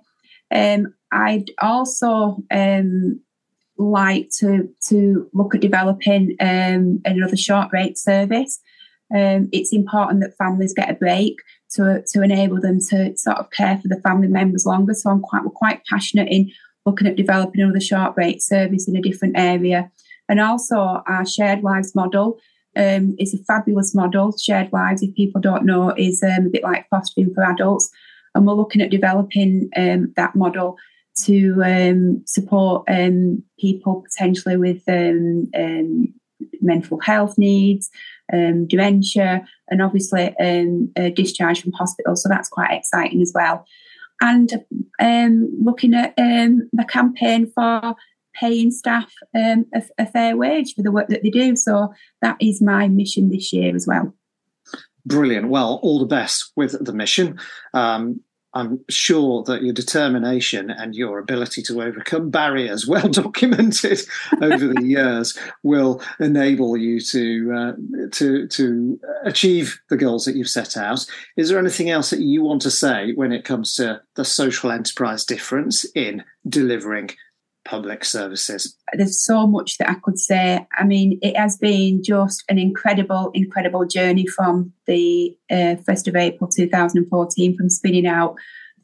Um, 0.54 0.94
I'd 1.10 1.50
also 1.58 2.44
um, 2.50 3.18
like 3.78 4.28
to 4.40 4.68
to 4.88 5.30
look 5.32 5.54
at 5.54 5.62
developing 5.62 6.36
um, 6.38 7.00
another 7.06 7.36
short 7.36 7.68
rate 7.72 7.96
service. 7.96 8.60
Um, 9.12 9.48
it's 9.52 9.72
important 9.72 10.20
that 10.20 10.36
families 10.36 10.74
get 10.74 10.90
a 10.90 10.94
break 10.94 11.36
to 11.76 12.04
to 12.08 12.22
enable 12.22 12.60
them 12.60 12.78
to 12.90 13.16
sort 13.16 13.38
of 13.38 13.50
care 13.50 13.78
for 13.78 13.88
the 13.88 14.00
family 14.02 14.28
members 14.28 14.66
longer. 14.66 14.92
So 14.92 15.08
I'm 15.08 15.22
quite 15.22 15.44
we're 15.44 15.50
quite 15.50 15.82
passionate 15.86 16.28
in 16.30 16.50
looking 16.90 17.06
at 17.06 17.16
developing 17.16 17.62
another 17.62 17.80
short 17.80 18.14
rate 18.16 18.42
service 18.42 18.88
in 18.88 18.96
a 18.96 19.00
different 19.00 19.38
area. 19.38 19.90
And 20.28 20.40
also 20.40 21.02
our 21.06 21.24
shared 21.26 21.62
lives 21.62 21.94
model 21.94 22.38
um, 22.76 23.16
is 23.18 23.34
a 23.34 23.44
fabulous 23.44 23.94
model. 23.94 24.36
Shared 24.36 24.72
lives, 24.72 25.02
if 25.02 25.14
people 25.14 25.40
don't 25.40 25.64
know, 25.64 25.94
is 25.96 26.22
um, 26.22 26.46
a 26.46 26.50
bit 26.50 26.62
like 26.62 26.88
fostering 26.88 27.32
for 27.34 27.44
adults. 27.44 27.90
And 28.34 28.46
we're 28.46 28.54
looking 28.54 28.82
at 28.82 28.90
developing 28.90 29.70
um, 29.76 30.12
that 30.16 30.36
model 30.36 30.76
to 31.24 31.62
um, 31.64 32.22
support 32.26 32.84
um, 32.88 33.42
people 33.58 34.04
potentially 34.08 34.56
with 34.56 34.82
um, 34.88 35.50
mental 36.60 37.00
health 37.00 37.36
needs, 37.36 37.90
dementia, 38.30 39.44
and 39.68 39.82
obviously 39.82 40.34
discharge 41.14 41.60
from 41.60 41.72
hospital. 41.72 42.14
So 42.14 42.28
that's 42.28 42.48
quite 42.48 42.72
exciting 42.72 43.20
as 43.20 43.32
well 43.34 43.66
and 44.20 44.64
um, 45.00 45.50
looking 45.62 45.94
at 45.94 46.14
um, 46.18 46.68
the 46.72 46.84
campaign 46.84 47.50
for 47.54 47.94
paying 48.34 48.70
staff 48.70 49.12
um, 49.34 49.66
a, 49.74 49.82
a, 49.98 50.06
fair 50.06 50.36
wage 50.36 50.74
for 50.74 50.82
the 50.82 50.92
work 50.92 51.08
that 51.08 51.22
they 51.22 51.30
do. 51.30 51.56
So 51.56 51.92
that 52.22 52.36
is 52.40 52.62
my 52.62 52.88
mission 52.88 53.30
this 53.30 53.52
year 53.52 53.74
as 53.74 53.86
well. 53.86 54.14
Brilliant. 55.04 55.48
Well, 55.48 55.80
all 55.82 55.98
the 55.98 56.06
best 56.06 56.52
with 56.56 56.84
the 56.84 56.92
mission. 56.92 57.38
Um, 57.74 58.20
I'm 58.54 58.84
sure 58.88 59.42
that 59.44 59.62
your 59.62 59.72
determination 59.72 60.70
and 60.70 60.94
your 60.94 61.18
ability 61.18 61.62
to 61.62 61.82
overcome 61.82 62.30
barriers, 62.30 62.86
well 62.88 63.08
documented 63.08 64.00
over 64.42 64.68
the 64.68 64.84
years, 64.84 65.38
will 65.62 66.02
enable 66.18 66.76
you 66.76 67.00
to 67.00 67.52
uh, 67.52 68.08
to 68.12 68.46
to 68.48 69.00
achieve 69.24 69.80
the 69.88 69.96
goals 69.96 70.24
that 70.24 70.36
you've 70.36 70.48
set 70.48 70.76
out. 70.76 71.04
Is 71.36 71.48
there 71.48 71.58
anything 71.58 71.90
else 71.90 72.10
that 72.10 72.20
you 72.20 72.42
want 72.42 72.62
to 72.62 72.70
say 72.70 73.12
when 73.12 73.32
it 73.32 73.44
comes 73.44 73.74
to 73.74 74.02
the 74.16 74.24
social 74.24 74.70
enterprise 74.72 75.24
difference 75.24 75.84
in 75.94 76.24
delivering 76.48 77.10
public 77.64 78.04
services? 78.04 78.76
There's 78.92 79.24
so 79.24 79.46
much 79.46 79.78
that 79.78 79.90
I 79.90 79.94
could 79.94 80.18
say. 80.18 80.66
I 80.76 80.84
mean, 80.84 81.18
it 81.22 81.36
has 81.36 81.56
been 81.56 82.02
just 82.02 82.42
an 82.48 82.58
incredible, 82.58 83.30
incredible 83.34 83.86
journey 83.86 84.26
from 84.26 84.72
the 84.86 85.36
uh, 85.50 85.76
1st 85.86 86.08
of 86.08 86.16
April 86.16 86.50
2014, 86.50 87.56
from 87.56 87.70
spinning 87.70 88.06
out, 88.06 88.36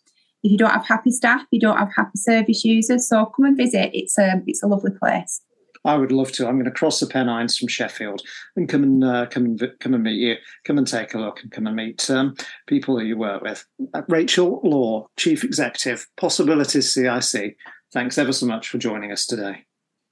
If 0.44 0.52
you 0.52 0.58
don't 0.58 0.72
have 0.72 0.86
happy 0.86 1.12
staff, 1.12 1.42
you 1.52 1.60
don't 1.60 1.78
have 1.78 1.92
happy 1.96 2.18
service 2.18 2.64
users. 2.64 3.08
So 3.08 3.26
come 3.26 3.46
and 3.46 3.58
visit. 3.58 3.92
It's 3.94 4.18
a 4.18 4.42
it's 4.48 4.64
a 4.64 4.68
lovely 4.68 4.92
place. 4.92 5.42
I 5.84 5.96
would 5.96 6.12
love 6.12 6.32
to. 6.34 6.48
I'm 6.48 6.56
going 6.56 6.66
to 6.66 6.72
cross 6.72 7.00
the 7.00 7.08
Pennines 7.08 7.58
from 7.58 7.68
Sheffield 7.68 8.22
and 8.56 8.68
come 8.68 8.84
and 8.84 9.04
uh, 9.04 9.26
come 9.28 9.46
and 9.46 9.72
come 9.80 9.94
and 9.94 10.04
meet 10.04 10.18
you. 10.18 10.36
Come 10.66 10.78
and 10.78 10.88
take 10.88 11.14
a 11.14 11.20
look 11.20 11.42
and 11.42 11.52
come 11.52 11.68
and 11.68 11.76
meet 11.76 12.10
um, 12.10 12.36
people 12.68 13.00
who 13.00 13.06
you 13.06 13.18
work 13.18 13.42
with. 13.42 13.66
Uh, 13.94 14.02
Rachel 14.08 14.60
Law, 14.64 15.08
Chief 15.18 15.44
Executive, 15.44 16.08
PossAbilities 16.18 16.92
CIC. 16.92 17.58
Thanks 17.94 18.18
ever 18.18 18.34
so 18.34 18.46
much 18.46 18.68
for 18.68 18.78
joining 18.78 19.12
us 19.12 19.26
today. 19.26 19.67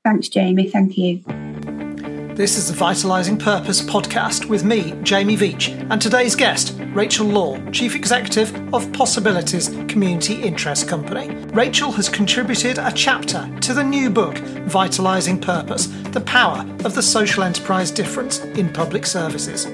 Thanks, 0.06 0.30
Jamie. 0.30 0.70
Thank 0.70 1.00
you. 1.00 1.24
This 2.36 2.58
is 2.58 2.72
the 2.72 2.78
Vitalising 2.78 3.40
Purpose 3.40 3.82
podcast 3.82 4.46
with 4.46 4.64
me, 4.64 4.94
Jamie 5.02 5.36
Veitch, 5.36 5.70
and 5.90 6.00
today's 6.00 6.36
guest, 6.36 6.78
Rachel 6.94 7.26
Law, 7.26 7.58
Chief 7.72 7.96
Executive 7.96 8.54
of 8.72 8.86
PossAbilities 8.90 9.90
Community 9.90 10.44
Interest 10.44 10.88
Company. 10.88 11.34
Rachel 11.54 11.92
has 11.94 12.08
contributed 12.08 12.78
a 12.78 12.92
chapter 12.92 13.50
to 13.62 13.74
the 13.74 13.84
new 13.84 14.12
book, 14.12 14.36
Vitalising 14.68 15.42
Purpose 15.42 15.88
The 16.12 16.22
Power 16.22 16.60
of 16.84 16.94
the 16.94 17.02
Social 17.02 17.42
Enterprise 17.42 17.90
Difference 17.90 18.42
in 18.42 18.72
Public 18.72 19.08
Services. 19.08 19.66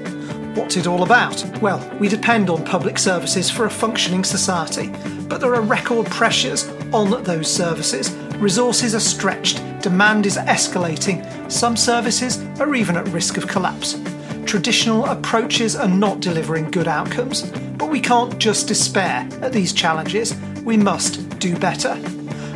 What's 0.56 0.78
it 0.78 0.88
all 0.88 1.04
about? 1.04 1.44
Well, 1.62 1.86
we 2.00 2.08
depend 2.08 2.50
on 2.50 2.64
public 2.64 3.00
services 3.00 3.52
for 3.52 3.66
a 3.66 3.70
functioning 3.70 4.24
society, 4.24 4.94
but 5.28 5.42
there 5.42 5.54
are 5.56 5.62
record 5.62 6.06
pressures 6.06 6.70
on 6.94 7.22
those 7.24 7.54
services. 7.54 8.16
Resources 8.42 8.96
are 8.96 9.00
stretched 9.00 9.62
demand 9.82 10.26
is 10.26 10.36
escalating, 10.36 11.22
some 11.52 11.78
services 11.78 12.44
are 12.60 12.74
even 12.74 12.98
at 12.98 13.08
risk 13.10 13.38
of 13.38 13.48
collapse. 13.48 14.02
Traditional 14.48 15.06
approaches 15.06 15.76
are 15.76 15.88
not 15.88 16.22
delivering 16.22 16.72
good 16.72 16.88
outcomes, 16.88 17.44
but 17.78 17.92
we 17.92 18.00
can't 18.00 18.40
just 18.40 18.68
despair 18.68 19.30
at 19.44 19.54
these 19.54 19.72
challenges, 19.74 20.36
we 20.64 20.76
must 20.76 21.38
do 21.38 21.56
better. 21.56 21.94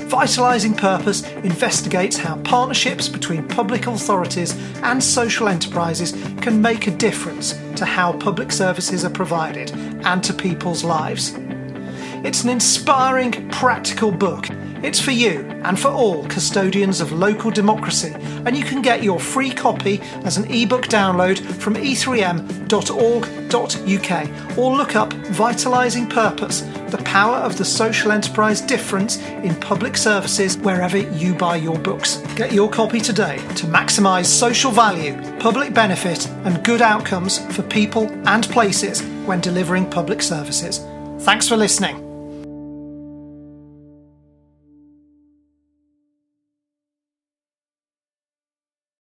Vitalising 0.10 0.76
Purpose 0.76 1.22
investigates 1.44 2.18
how 2.18 2.38
partnerships 2.38 3.08
between 3.08 3.48
public 3.48 3.86
authorities 3.86 4.58
and 4.82 5.04
social 5.04 5.48
enterprises 5.48 6.14
can 6.42 6.60
make 6.60 6.88
a 6.88 6.98
difference 6.98 7.54
to 7.76 7.86
how 7.86 8.12
public 8.14 8.52
services 8.52 9.06
are 9.06 9.12
provided 9.12 9.70
and 10.04 10.24
to 10.24 10.34
people's 10.34 10.84
lives. 10.84 11.36
It's 12.26 12.44
an 12.44 12.50
inspiring, 12.50 13.50
practical 13.52 14.10
book 14.10 14.48
it's 14.86 15.02
for 15.02 15.12
you 15.12 15.40
and 15.64 15.80
for 15.80 15.88
all 15.88 16.28
custodians 16.28 17.02
of 17.02 17.12
local 17.12 17.50
democracy, 17.50 18.14
and 18.46 18.56
you 18.56 18.64
can 18.64 18.84
get 18.84 19.02
your 19.02 19.20
free 19.20 19.50
copy 19.50 20.00
as 20.24 20.38
an 20.38 20.46
ebook 20.52 20.86
download 20.86 21.40
from 21.40 21.74
e3m.org.uk 21.74 24.58
or 24.58 24.78
look 24.78 24.96
up 24.96 25.10
Vitalising 25.10 26.10
Purpose 26.10 26.62
The 26.92 27.02
Power 27.04 27.38
of 27.38 27.58
the 27.58 27.66
Social 27.66 28.12
Enterprise 28.12 28.62
Difference 28.62 29.18
in 29.18 29.56
Public 29.56 29.98
Services 29.98 30.56
wherever 30.60 30.98
you 30.98 31.34
buy 31.34 31.56
your 31.56 31.80
books. 31.80 32.18
Get 32.36 32.54
your 32.54 32.70
copy 32.70 33.02
today 33.02 33.38
to 33.56 33.66
maximise 33.66 34.28
social 34.28 34.72
value, 34.72 35.20
public 35.40 35.74
benefit, 35.74 36.28
and 36.46 36.64
good 36.64 36.84
outcomes 36.84 37.40
for 37.56 37.64
people 37.64 38.08
and 38.28 38.48
places 38.50 39.02
when 39.26 39.42
delivering 39.42 39.90
public 39.90 40.22
services. 40.22 40.86
Thanks 41.22 41.48
for 41.48 41.58
listening. 41.58 42.05